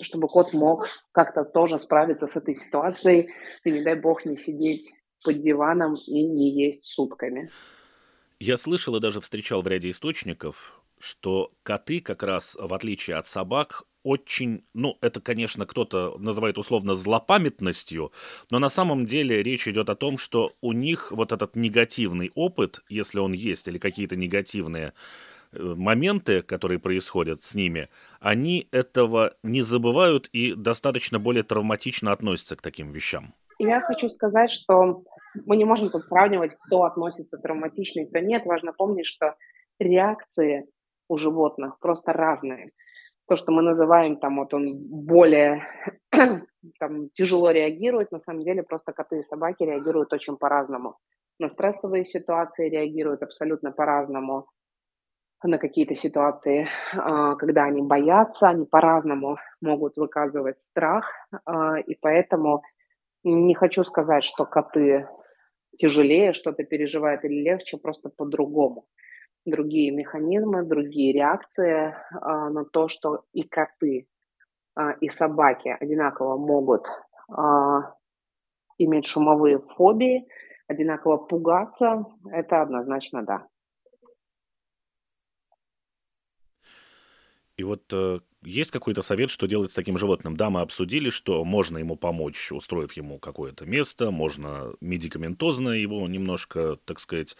чтобы 0.00 0.28
кот 0.28 0.52
мог 0.52 0.88
как-то 1.12 1.44
тоже 1.44 1.78
справиться 1.78 2.26
с 2.26 2.36
этой 2.36 2.54
ситуацией 2.54 3.30
и, 3.64 3.70
не 3.70 3.82
дай 3.82 3.94
бог, 3.94 4.24
не 4.24 4.36
сидеть 4.36 4.94
под 5.24 5.40
диваном 5.40 5.94
и 6.06 6.22
не 6.22 6.50
есть 6.50 6.84
сутками. 6.84 7.50
Я 8.38 8.56
слышал 8.56 8.96
и 8.96 9.00
даже 9.00 9.20
встречал 9.20 9.62
в 9.62 9.66
ряде 9.66 9.90
источников, 9.90 10.80
что 10.98 11.52
коты 11.62 12.00
как 12.00 12.22
раз, 12.22 12.56
в 12.60 12.72
отличие 12.74 13.16
от 13.16 13.26
собак, 13.28 13.84
очень, 14.02 14.62
ну, 14.72 14.98
это, 15.00 15.20
конечно, 15.20 15.66
кто-то 15.66 16.16
называет 16.18 16.58
условно 16.58 16.94
злопамятностью, 16.94 18.12
но 18.50 18.60
на 18.60 18.68
самом 18.68 19.04
деле 19.04 19.42
речь 19.42 19.66
идет 19.66 19.90
о 19.90 19.96
том, 19.96 20.16
что 20.16 20.52
у 20.60 20.72
них 20.72 21.10
вот 21.10 21.32
этот 21.32 21.56
негативный 21.56 22.30
опыт, 22.36 22.84
если 22.88 23.18
он 23.18 23.32
есть, 23.32 23.66
или 23.66 23.78
какие-то 23.78 24.14
негативные 24.14 24.92
моменты, 25.52 26.42
которые 26.42 26.78
происходят 26.78 27.42
с 27.42 27.54
ними, 27.54 27.88
они 28.20 28.68
этого 28.72 29.34
не 29.42 29.62
забывают 29.62 30.28
и 30.28 30.54
достаточно 30.54 31.18
более 31.18 31.42
травматично 31.42 32.12
относятся 32.12 32.56
к 32.56 32.62
таким 32.62 32.90
вещам. 32.90 33.34
Я 33.58 33.80
хочу 33.80 34.08
сказать, 34.08 34.50
что 34.50 35.02
мы 35.46 35.56
не 35.56 35.64
можем 35.64 35.90
тут 35.90 36.02
сравнивать, 36.06 36.54
кто 36.58 36.84
относится 36.84 37.38
травматично 37.38 38.06
кто 38.06 38.20
нет. 38.20 38.44
Важно 38.44 38.72
помнить, 38.72 39.06
что 39.06 39.34
реакции 39.78 40.66
у 41.08 41.16
животных 41.16 41.78
просто 41.78 42.12
разные 42.12 42.72
то, 43.28 43.36
что 43.36 43.52
мы 43.52 43.62
называем 43.62 44.16
там 44.16 44.36
вот 44.38 44.54
он 44.54 44.78
более 44.88 45.62
там, 46.78 47.10
тяжело 47.10 47.50
реагирует, 47.50 48.12
на 48.12 48.18
самом 48.18 48.44
деле 48.44 48.62
просто 48.62 48.92
коты 48.92 49.20
и 49.20 49.24
собаки 49.24 49.64
реагируют 49.64 50.12
очень 50.12 50.36
по-разному. 50.36 50.96
На 51.38 51.48
стрессовые 51.48 52.04
ситуации 52.04 52.70
реагируют 52.70 53.22
абсолютно 53.22 53.72
по-разному. 53.72 54.46
На 55.44 55.58
какие-то 55.58 55.94
ситуации, 55.94 56.66
а, 56.94 57.34
когда 57.36 57.64
они 57.64 57.82
боятся, 57.82 58.48
они 58.48 58.64
по-разному 58.64 59.36
могут 59.60 59.96
выказывать 59.96 60.58
страх. 60.60 61.04
А, 61.44 61.78
и 61.78 61.94
поэтому 61.94 62.62
не 63.22 63.54
хочу 63.54 63.84
сказать, 63.84 64.24
что 64.24 64.46
коты 64.46 65.08
тяжелее 65.76 66.32
что-то 66.32 66.64
переживают 66.64 67.24
или 67.24 67.42
легче, 67.42 67.76
просто 67.76 68.08
по-другому 68.08 68.86
другие 69.44 69.92
механизмы, 69.92 70.64
другие 70.64 71.12
реакции 71.12 71.94
а, 72.12 72.50
на 72.50 72.64
то, 72.64 72.88
что 72.88 73.24
и 73.32 73.42
коты, 73.42 74.08
и 75.00 75.08
собаки 75.08 75.74
одинаково 75.80 76.36
могут 76.36 76.86
иметь 78.78 79.06
шумовые 79.06 79.58
фобии, 79.58 80.28
одинаково 80.68 81.16
пугаться, 81.16 82.04
это 82.30 82.60
однозначно 82.60 83.22
да. 83.22 83.46
И 87.56 87.62
вот 87.62 87.84
э, 87.92 88.20
есть 88.44 88.70
какой-то 88.70 89.00
совет, 89.02 89.30
что 89.30 89.46
делать 89.46 89.72
с 89.72 89.74
таким 89.74 89.96
животным? 89.96 90.36
Да, 90.36 90.50
мы 90.50 90.60
обсудили, 90.60 91.08
что 91.08 91.42
можно 91.44 91.78
ему 91.78 91.96
помочь, 91.96 92.52
устроив 92.52 92.92
ему 92.92 93.18
какое-то 93.18 93.64
место, 93.64 94.10
можно 94.10 94.74
медикаментозно 94.80 95.70
его 95.70 96.06
немножко, 96.06 96.78
так 96.84 97.00
сказать, 97.00 97.36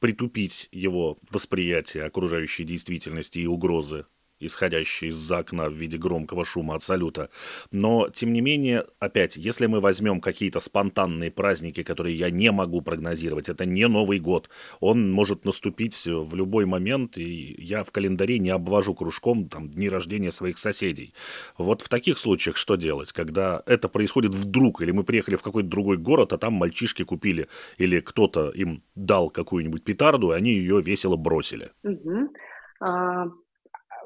притупить 0.00 0.68
его 0.72 1.18
восприятие 1.30 2.04
окружающей 2.04 2.64
действительности 2.64 3.38
и 3.38 3.46
угрозы 3.46 4.06
исходящий 4.40 5.08
из 5.08 5.30
окна 5.30 5.68
в 5.68 5.74
виде 5.74 5.98
громкого 5.98 6.44
шума 6.44 6.74
от 6.74 6.82
салюта. 6.82 7.30
Но, 7.70 8.08
тем 8.08 8.32
не 8.32 8.40
менее, 8.40 8.86
опять, 8.98 9.36
если 9.36 9.66
мы 9.66 9.80
возьмем 9.80 10.20
какие-то 10.20 10.60
спонтанные 10.60 11.30
праздники, 11.30 11.82
которые 11.82 12.16
я 12.16 12.30
не 12.30 12.50
могу 12.50 12.80
прогнозировать, 12.80 13.48
это 13.48 13.64
не 13.64 13.86
Новый 13.86 14.18
год, 14.18 14.48
он 14.80 15.12
может 15.12 15.44
наступить 15.44 16.06
в 16.06 16.34
любой 16.34 16.64
момент, 16.64 17.18
и 17.18 17.54
я 17.58 17.84
в 17.84 17.90
календаре 17.90 18.38
не 18.38 18.50
обвожу 18.50 18.94
кружком 18.94 19.48
там, 19.48 19.68
дни 19.68 19.88
рождения 19.88 20.30
своих 20.30 20.58
соседей. 20.58 21.14
Вот 21.58 21.82
в 21.82 21.88
таких 21.88 22.18
случаях 22.18 22.56
что 22.56 22.76
делать, 22.76 23.12
когда 23.12 23.62
это 23.66 23.88
происходит 23.88 24.34
вдруг, 24.34 24.80
или 24.80 24.90
мы 24.90 25.04
приехали 25.04 25.36
в 25.36 25.42
какой-то 25.42 25.68
другой 25.68 25.96
город, 25.96 26.32
а 26.32 26.38
там 26.38 26.54
мальчишки 26.54 27.04
купили, 27.04 27.48
или 27.78 28.00
кто-то 28.00 28.50
им 28.50 28.82
дал 28.94 29.30
какую-нибудь 29.30 29.84
петарду, 29.84 30.32
и 30.32 30.36
они 30.36 30.52
ее 30.52 30.80
весело 30.80 31.16
бросили? 31.16 31.70
Угу 31.82 32.30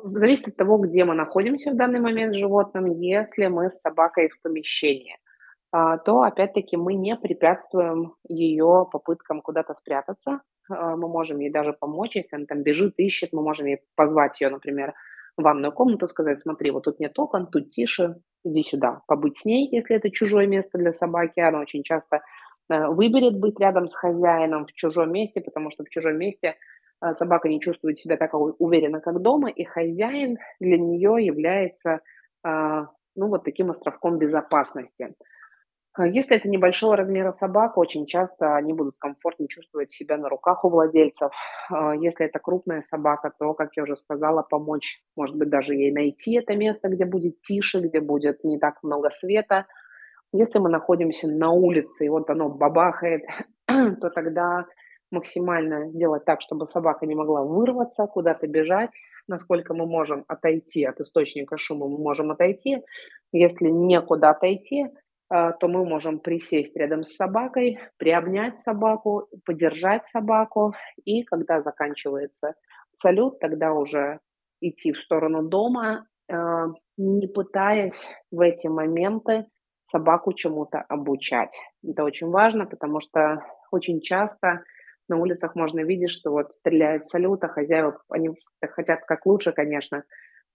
зависит 0.04 0.48
от 0.48 0.56
того, 0.56 0.78
где 0.78 1.04
мы 1.04 1.14
находимся 1.14 1.70
в 1.70 1.76
данный 1.76 2.00
момент 2.00 2.34
с 2.34 2.38
животным. 2.38 2.86
Если 2.86 3.46
мы 3.46 3.70
с 3.70 3.80
собакой 3.80 4.28
в 4.28 4.40
помещении, 4.42 5.16
а, 5.72 5.98
то 5.98 6.22
опять-таки 6.22 6.76
мы 6.76 6.94
не 6.94 7.16
препятствуем 7.16 8.14
ее 8.28 8.86
попыткам 8.92 9.40
куда-то 9.40 9.74
спрятаться. 9.74 10.42
А, 10.70 10.96
мы 10.96 11.08
можем 11.08 11.40
ей 11.40 11.50
даже 11.50 11.72
помочь, 11.72 12.16
если 12.16 12.36
она 12.36 12.46
там 12.46 12.62
бежит, 12.62 12.94
ищет, 12.98 13.32
мы 13.32 13.42
можем 13.42 13.66
ей 13.66 13.80
позвать 13.96 14.40
ее, 14.40 14.50
например, 14.50 14.94
в 15.36 15.42
ванную 15.42 15.72
комнату, 15.72 16.06
сказать, 16.06 16.38
смотри, 16.38 16.70
вот 16.70 16.84
тут 16.84 17.00
нет 17.00 17.18
окон, 17.18 17.48
тут 17.48 17.70
тише, 17.70 18.16
иди 18.44 18.62
сюда. 18.62 19.02
Побыть 19.08 19.38
с 19.38 19.44
ней, 19.44 19.68
если 19.68 19.96
это 19.96 20.10
чужое 20.10 20.46
место 20.46 20.78
для 20.78 20.92
собаки. 20.92 21.40
Она 21.40 21.60
очень 21.60 21.82
часто 21.82 22.20
э, 22.68 22.86
выберет 22.86 23.40
быть 23.40 23.58
рядом 23.58 23.88
с 23.88 23.94
хозяином 23.94 24.66
в 24.66 24.72
чужом 24.74 25.12
месте, 25.12 25.40
потому 25.40 25.70
что 25.70 25.84
в 25.84 25.88
чужом 25.88 26.18
месте 26.18 26.54
собака 27.14 27.48
не 27.48 27.60
чувствует 27.60 27.98
себя 27.98 28.16
так 28.16 28.34
уверенно, 28.34 29.00
как 29.00 29.20
дома, 29.20 29.50
и 29.50 29.64
хозяин 29.64 30.38
для 30.60 30.78
нее 30.78 31.16
является 31.24 32.00
а, 32.42 32.88
ну, 33.16 33.28
вот 33.28 33.44
таким 33.44 33.70
островком 33.70 34.18
безопасности. 34.18 35.14
А, 35.94 36.06
если 36.06 36.36
это 36.36 36.48
небольшого 36.48 36.96
размера 36.96 37.32
собака, 37.32 37.78
очень 37.78 38.06
часто 38.06 38.56
они 38.56 38.72
будут 38.72 38.96
комфортнее 38.98 39.48
чувствовать 39.48 39.92
себя 39.92 40.16
на 40.16 40.28
руках 40.28 40.64
у 40.64 40.68
владельцев. 40.68 41.32
Если 41.70 42.26
это 42.26 42.38
крупная 42.38 42.82
собака, 42.90 43.32
то, 43.38 43.54
как 43.54 43.70
я 43.76 43.84
уже 43.84 43.96
сказала, 43.96 44.42
помочь, 44.42 45.00
может 45.16 45.36
быть, 45.36 45.48
даже 45.48 45.74
ей 45.74 45.92
найти 45.92 46.34
это 46.34 46.54
место, 46.56 46.88
где 46.88 47.04
будет 47.04 47.40
тише, 47.42 47.80
где 47.80 48.00
будет 48.00 48.44
не 48.44 48.58
так 48.58 48.82
много 48.82 49.10
света. 49.10 49.66
Если 50.32 50.58
мы 50.58 50.68
находимся 50.68 51.28
на 51.28 51.52
улице, 51.52 52.06
и 52.06 52.08
вот 52.08 52.28
оно 52.28 52.48
бабахает, 52.48 53.22
то 53.66 54.10
тогда 54.10 54.66
максимально 55.10 55.88
сделать 55.90 56.24
так, 56.24 56.40
чтобы 56.40 56.66
собака 56.66 57.06
не 57.06 57.14
могла 57.14 57.42
вырваться, 57.42 58.06
куда-то 58.06 58.46
бежать. 58.46 58.92
Насколько 59.28 59.74
мы 59.74 59.86
можем 59.86 60.24
отойти 60.28 60.84
от 60.84 61.00
источника 61.00 61.56
шума, 61.56 61.88
мы 61.88 61.98
можем 61.98 62.30
отойти. 62.30 62.82
Если 63.32 63.68
некуда 63.68 64.30
отойти, 64.30 64.84
э, 64.84 65.52
то 65.58 65.68
мы 65.68 65.84
можем 65.84 66.18
присесть 66.18 66.76
рядом 66.76 67.04
с 67.04 67.16
собакой, 67.16 67.78
приобнять 67.96 68.58
собаку, 68.58 69.28
подержать 69.44 70.06
собаку. 70.08 70.74
И 71.04 71.22
когда 71.24 71.62
заканчивается 71.62 72.54
салют, 72.94 73.38
тогда 73.40 73.72
уже 73.72 74.20
идти 74.60 74.92
в 74.92 74.98
сторону 74.98 75.42
дома, 75.42 76.06
э, 76.28 76.36
не 76.96 77.26
пытаясь 77.26 78.10
в 78.30 78.40
эти 78.40 78.66
моменты 78.66 79.46
собаку 79.90 80.32
чему-то 80.32 80.80
обучать. 80.88 81.58
Это 81.86 82.04
очень 82.04 82.30
важно, 82.30 82.66
потому 82.66 83.00
что 83.00 83.42
очень 83.70 84.00
часто 84.00 84.64
на 85.08 85.18
улицах 85.18 85.54
можно 85.54 85.80
видеть, 85.80 86.10
что 86.10 86.30
вот 86.30 86.54
стреляют 86.54 87.06
салют, 87.08 87.42
а 87.44 87.48
хозяева, 87.48 88.00
они 88.08 88.30
хотят 88.60 89.04
как 89.04 89.26
лучше, 89.26 89.52
конечно, 89.52 90.04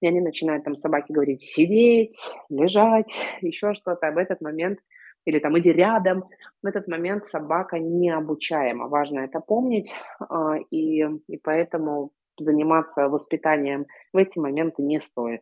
и 0.01 0.07
они 0.07 0.21
начинают 0.21 0.63
там 0.63 0.75
собаке 0.75 1.13
говорить 1.13 1.41
сидеть, 1.41 2.17
лежать, 2.49 3.13
еще 3.41 3.73
что-то. 3.73 4.07
А 4.07 4.11
в 4.11 4.17
этот 4.17 4.41
момент, 4.41 4.79
или 5.25 5.39
там 5.39 5.57
иди 5.59 5.71
рядом, 5.71 6.25
в 6.63 6.67
этот 6.67 6.87
момент 6.87 7.27
собака 7.27 7.79
необучаема. 7.79 8.87
Важно 8.87 9.19
это 9.19 9.39
помнить, 9.39 9.93
а, 10.19 10.55
и, 10.71 11.03
и 11.27 11.37
поэтому 11.43 12.11
заниматься 12.39 13.09
воспитанием 13.09 13.85
в 14.13 14.17
эти 14.17 14.39
моменты 14.39 14.81
не 14.81 14.99
стоит. 14.99 15.41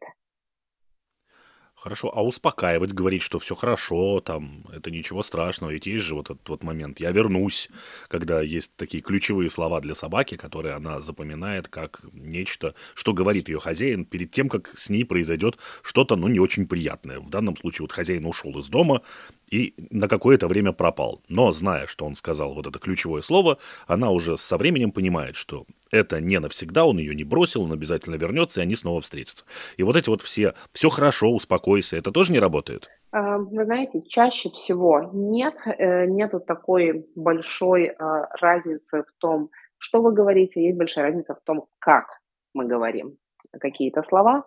Хорошо, 1.79 2.11
а 2.11 2.23
успокаивать, 2.23 2.91
говорить, 2.91 3.21
что 3.21 3.37
все 3.37 3.53
хорошо, 3.53 4.19
там, 4.19 4.65
это 4.73 4.89
ничего 4.89 5.21
страшного, 5.21 5.69
ведь 5.69 5.85
есть 5.85 6.03
же 6.03 6.15
вот 6.15 6.31
этот 6.31 6.49
вот 6.49 6.63
момент 6.63 6.99
«я 6.99 7.11
вернусь», 7.11 7.69
когда 8.07 8.41
есть 8.41 8.75
такие 8.75 9.03
ключевые 9.03 9.51
слова 9.51 9.79
для 9.79 9.93
собаки, 9.93 10.37
которые 10.37 10.73
она 10.73 10.99
запоминает 10.99 11.67
как 11.67 12.01
нечто, 12.13 12.73
что 12.95 13.13
говорит 13.13 13.47
ее 13.47 13.59
хозяин 13.59 14.05
перед 14.05 14.31
тем, 14.31 14.49
как 14.49 14.73
с 14.75 14.89
ней 14.89 15.05
произойдет 15.05 15.59
что-то, 15.83 16.15
ну, 16.15 16.27
не 16.27 16.39
очень 16.39 16.67
приятное. 16.67 17.19
В 17.19 17.29
данном 17.29 17.55
случае 17.55 17.83
вот 17.83 17.91
хозяин 17.91 18.25
ушел 18.25 18.57
из 18.57 18.67
дома, 18.69 19.03
и 19.49 19.73
на 19.91 20.07
какое-то 20.07 20.47
время 20.47 20.73
пропал. 20.73 21.21
Но 21.27 21.51
зная, 21.51 21.87
что 21.87 22.05
он 22.05 22.15
сказал 22.15 22.53
вот 22.53 22.67
это 22.67 22.79
ключевое 22.79 23.21
слово, 23.21 23.57
она 23.87 24.11
уже 24.11 24.37
со 24.37 24.57
временем 24.57 24.91
понимает, 24.91 25.35
что 25.35 25.65
это 25.91 26.19
не 26.19 26.39
навсегда, 26.39 26.85
он 26.85 26.97
ее 26.97 27.15
не 27.15 27.23
бросил, 27.23 27.63
он 27.63 27.71
обязательно 27.71 28.15
вернется, 28.15 28.59
и 28.59 28.63
они 28.63 28.75
снова 28.75 29.01
встретятся. 29.01 29.45
И 29.77 29.83
вот 29.83 29.95
эти 29.95 30.09
вот 30.09 30.21
все 30.21 30.53
«все 30.71 30.89
хорошо, 30.89 31.31
успокойся», 31.31 31.97
это 31.97 32.11
тоже 32.11 32.33
не 32.33 32.39
работает? 32.39 32.89
А, 33.11 33.37
вы 33.37 33.63
знаете, 33.63 34.01
чаще 34.07 34.49
всего 34.49 35.09
нет, 35.13 35.55
э, 35.65 36.05
нету 36.07 36.39
такой 36.39 37.07
большой 37.15 37.87
а, 37.87 38.27
разницы 38.39 39.03
в 39.03 39.19
том, 39.19 39.49
что 39.77 40.01
вы 40.01 40.11
говорите, 40.11 40.63
есть 40.63 40.77
большая 40.77 41.05
разница 41.05 41.35
в 41.35 41.41
том, 41.41 41.67
как 41.79 42.19
мы 42.53 42.65
говорим 42.65 43.17
какие-то 43.59 44.03
слова. 44.03 44.43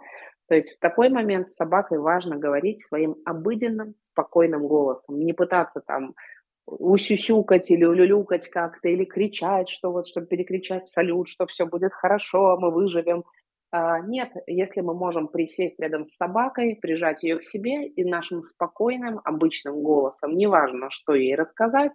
То 0.51 0.57
есть 0.57 0.73
в 0.73 0.81
такой 0.81 1.11
момент 1.11 1.49
с 1.49 1.55
собакой 1.55 2.01
важно 2.01 2.37
говорить 2.37 2.85
своим 2.85 3.15
обыденным, 3.25 3.95
спокойным 4.01 4.67
голосом, 4.67 5.21
не 5.21 5.33
пытаться 5.33 5.81
там 5.81 6.17
усюсюкать 6.67 7.71
или 7.71 7.85
улюлюкать 7.85 8.49
как-то, 8.49 8.89
или 8.89 9.05
кричать, 9.05 9.69
что 9.69 9.93
вот, 9.93 10.09
чтобы 10.09 10.27
перекричать 10.27 10.91
салют, 10.91 11.29
что 11.29 11.47
все 11.47 11.67
будет 11.67 11.93
хорошо, 11.93 12.59
мы 12.59 12.73
выживем. 12.73 13.23
А, 13.71 14.01
нет, 14.01 14.33
если 14.49 14.81
мы 14.81 14.93
можем 14.93 15.29
присесть 15.29 15.79
рядом 15.79 16.03
с 16.03 16.17
собакой, 16.17 16.77
прижать 16.83 17.23
ее 17.23 17.39
к 17.39 17.45
себе 17.45 17.87
и 17.87 18.05
нашим 18.05 18.43
спокойным, 18.43 19.21
обычным 19.23 19.81
голосом, 19.81 20.37
неважно, 20.37 20.91
что 20.91 21.15
ей 21.15 21.37
рассказать, 21.37 21.93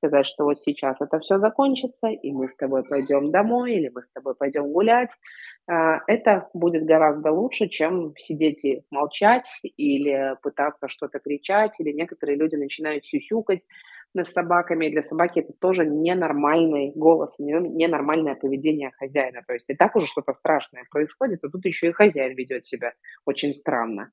сказать, 0.00 0.26
что 0.26 0.44
вот 0.44 0.60
сейчас 0.60 0.96
это 1.00 1.18
все 1.20 1.38
закончится, 1.38 2.08
и 2.08 2.32
мы 2.32 2.48
с 2.48 2.56
тобой 2.56 2.82
пойдем 2.84 3.30
домой, 3.30 3.74
или 3.74 3.90
мы 3.94 4.02
с 4.02 4.10
тобой 4.12 4.34
пойдем 4.34 4.72
гулять, 4.72 5.10
а, 5.68 6.00
это 6.06 6.48
будет 6.54 6.84
гораздо 6.84 7.30
лучше, 7.30 7.68
чем 7.68 8.14
сидеть 8.16 8.64
и 8.64 8.82
молчать, 8.90 9.60
или 9.76 10.36
пытаться 10.42 10.88
что-то 10.88 11.18
кричать, 11.18 11.78
или 11.78 11.92
некоторые 11.92 12.36
люди 12.36 12.56
начинают 12.56 13.04
сюсюкать 13.04 13.60
с 14.14 14.24
собаками. 14.32 14.88
Для 14.88 15.02
собаки 15.02 15.40
это 15.40 15.52
тоже 15.52 15.86
ненормальный 15.86 16.92
голос, 16.94 17.38
ненормальное 17.38 18.34
поведение 18.34 18.90
хозяина. 18.98 19.42
То 19.46 19.52
есть 19.52 19.66
и 19.68 19.74
так 19.74 19.94
уже 19.96 20.06
что-то 20.06 20.32
страшное 20.34 20.84
происходит, 20.90 21.44
а 21.44 21.50
тут 21.50 21.64
еще 21.64 21.88
и 21.88 21.92
хозяин 21.92 22.34
ведет 22.34 22.64
себя 22.64 22.94
очень 23.24 23.54
странно. 23.54 24.10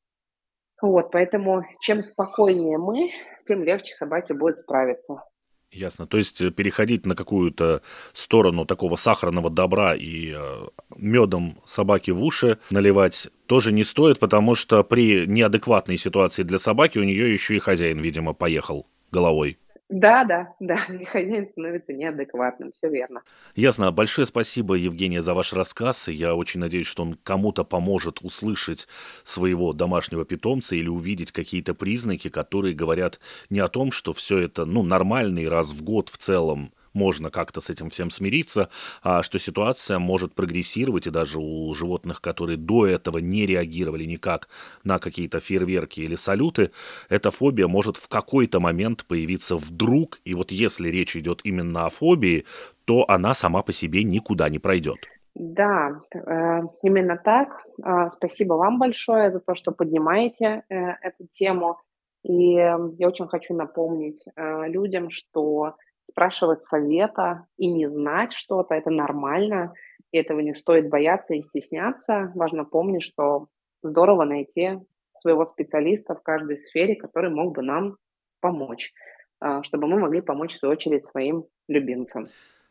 Вот, 0.82 1.12
поэтому 1.12 1.64
чем 1.82 2.04
спокойнее 2.04 2.78
мы, 2.78 3.10
тем 3.46 3.64
легче 3.64 3.96
собаке 3.96 4.36
будет 4.36 4.60
справиться. 4.60 5.24
Ясно. 5.72 6.08
То 6.08 6.18
есть 6.18 6.42
э, 6.42 6.50
переходить 6.50 7.06
на 7.06 7.16
какую-то 7.16 7.82
сторону 8.14 8.66
такого 8.66 8.96
сахарного 8.96 9.50
добра 9.50 9.96
и 9.96 10.34
э, 10.34 10.68
медом 10.96 11.60
собаки 11.66 12.12
в 12.12 12.24
уши 12.24 12.58
наливать 12.70 13.28
тоже 13.48 13.74
не 13.74 13.84
стоит, 13.84 14.20
потому 14.20 14.56
что 14.56 14.84
при 14.84 15.26
неадекватной 15.28 15.98
ситуации 15.98 16.44
для 16.44 16.58
собаки 16.58 17.00
у 17.00 17.04
нее 17.04 17.32
еще 17.32 17.56
и 17.56 17.60
хозяин, 17.60 18.00
видимо, 18.00 18.34
поехал 18.34 18.88
головой. 19.12 19.58
Да, 19.90 20.26
да, 20.26 20.54
да, 20.60 20.76
хозяин 20.76 21.48
становится 21.50 21.94
неадекватным, 21.94 22.72
все 22.74 22.90
верно. 22.90 23.22
Ясно. 23.56 23.92
Большое 23.92 24.26
спасибо, 24.28 24.76
Евгения, 24.76 25.22
за 25.22 25.34
ваш 25.34 25.54
рассказ. 25.54 26.10
Я 26.10 26.36
очень 26.36 26.60
надеюсь, 26.60 26.88
что 26.88 27.04
он 27.04 27.18
кому-то 27.24 27.64
поможет 27.64 28.20
услышать 28.22 28.88
своего 29.24 29.72
домашнего 29.72 30.26
питомца 30.26 30.76
или 30.76 30.90
увидеть 30.90 31.32
какие-то 31.32 31.74
признаки, 31.74 32.30
которые 32.30 32.76
говорят 32.76 33.20
не 33.50 33.60
о 33.60 33.70
том, 33.70 33.92
что 33.92 34.12
все 34.12 34.40
это 34.40 34.66
ну, 34.66 34.84
нормально 34.84 35.40
и 35.40 35.46
раз 35.46 35.72
в 35.72 35.82
год 35.84 36.10
в 36.10 36.18
целом 36.18 36.74
можно 36.98 37.30
как-то 37.30 37.62
с 37.62 37.70
этим 37.70 37.90
всем 37.90 38.10
смириться, 38.10 38.70
а 39.04 39.24
что 39.24 39.40
ситуация 39.40 40.00
может 40.00 40.34
прогрессировать, 40.34 41.08
и 41.08 41.12
даже 41.12 41.40
у 41.40 41.74
животных, 41.74 42.20
которые 42.20 42.58
до 42.58 42.88
этого 42.88 43.20
не 43.20 43.46
реагировали 43.46 44.04
никак 44.04 44.50
на 44.84 45.00
какие-то 45.00 45.40
фейерверки 45.40 46.02
или 46.02 46.16
салюты, 46.16 46.72
эта 47.10 47.32
фобия 47.32 47.68
может 47.68 47.98
в 47.98 48.08
какой-то 48.08 48.60
момент 48.60 49.06
появиться 49.06 49.56
вдруг, 49.56 50.20
и 50.26 50.34
вот 50.34 50.52
если 50.52 50.90
речь 50.90 51.16
идет 51.16 51.42
именно 51.44 51.86
о 51.86 51.90
фобии, 51.90 52.46
то 52.86 53.06
она 53.08 53.34
сама 53.34 53.62
по 53.62 53.74
себе 53.74 54.04
никуда 54.04 54.50
не 54.50 54.60
пройдет. 54.60 54.98
Да, 55.36 56.02
э, 56.16 56.62
именно 56.82 57.16
так. 57.16 57.62
А, 57.84 58.10
спасибо 58.10 58.56
вам 58.56 58.80
большое 58.80 59.32
за 59.32 59.40
то, 59.40 59.54
что 59.54 59.72
поднимаете 59.72 60.64
э, 60.70 60.76
эту 61.02 61.28
тему. 61.30 61.78
И 62.24 62.54
я 62.54 63.08
очень 63.08 63.28
хочу 63.28 63.54
напомнить 63.54 64.26
э, 64.36 64.68
людям, 64.68 65.12
что 65.12 65.76
спрашивать 66.18 66.66
совета 66.66 67.46
и 67.58 67.68
не 67.68 67.88
знать 67.88 68.34
что-то, 68.34 68.74
это 68.74 68.90
нормально, 68.90 69.74
и 70.12 70.18
этого 70.18 70.40
не 70.40 70.56
стоит 70.56 70.90
бояться 70.90 71.36
и 71.36 71.44
стесняться. 71.44 72.32
Важно 72.34 72.66
помнить, 72.66 73.04
что 73.04 73.50
здорово 73.84 74.26
найти 74.26 74.80
своего 75.14 75.46
специалиста 75.46 76.16
в 76.16 76.24
каждой 76.24 76.58
сфере, 76.58 76.96
который 76.96 77.30
мог 77.30 77.54
бы 77.54 77.62
нам 77.62 77.98
помочь, 78.40 78.94
а, 79.40 79.62
чтобы 79.62 79.86
мы 79.86 80.00
могли 80.00 80.22
помочь, 80.22 80.56
в 80.56 80.58
свою 80.58 80.72
очередь, 80.72 81.06
своим 81.06 81.46
любимцам. 81.68 82.30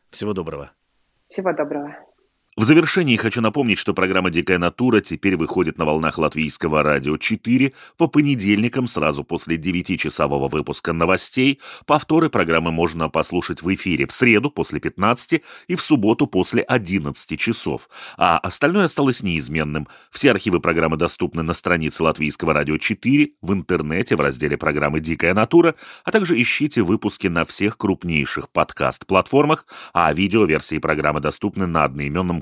Всего 0.09 0.33
доброго. 0.33 0.71
Всего 1.29 1.53
доброго. 1.53 1.95
В 2.57 2.63
завершении 2.63 3.17
хочу 3.17 3.39
напомнить, 3.39 3.77
что 3.77 3.93
программа 3.93 4.31
«Дикая 4.31 4.57
натура» 4.57 4.99
теперь 4.99 5.37
выходит 5.37 5.77
на 5.77 5.85
волнах 5.85 6.17
Латвийского 6.17 6.81
радио 6.81 7.17
4 7.17 7.73
по 7.97 8.07
понедельникам 8.07 8.87
сразу 8.87 9.23
после 9.23 9.57
9-часового 9.57 10.49
выпуска 10.49 10.91
новостей. 10.91 11.59
Повторы 11.85 12.31
программы 12.31 12.71
можно 12.71 13.09
послушать 13.09 13.61
в 13.61 13.71
эфире 13.75 14.07
в 14.07 14.11
среду 14.11 14.49
после 14.49 14.79
15 14.79 15.43
и 15.67 15.75
в 15.75 15.81
субботу 15.81 16.25
после 16.25 16.63
11 16.63 17.39
часов. 17.39 17.89
А 18.17 18.39
остальное 18.39 18.85
осталось 18.85 19.21
неизменным. 19.21 19.87
Все 20.09 20.31
архивы 20.31 20.59
программы 20.59 20.97
доступны 20.97 21.43
на 21.43 21.53
странице 21.53 22.01
Латвийского 22.01 22.53
радио 22.53 22.79
4, 22.79 23.33
в 23.39 23.53
интернете 23.53 24.15
в 24.15 24.21
разделе 24.21 24.57
программы 24.57 24.99
«Дикая 24.99 25.35
натура», 25.35 25.75
а 26.03 26.11
также 26.11 26.41
ищите 26.41 26.81
выпуски 26.81 27.27
на 27.27 27.45
всех 27.45 27.77
крупнейших 27.77 28.49
подкаст-платформах, 28.49 29.67
а 29.93 30.11
видеоверсии 30.11 30.79
программы 30.79 31.19
доступны 31.19 31.67
на 31.67 31.83
одноименном 31.83 32.41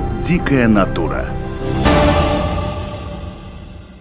«Дикая 0.21 0.67
натура» 0.67 1.40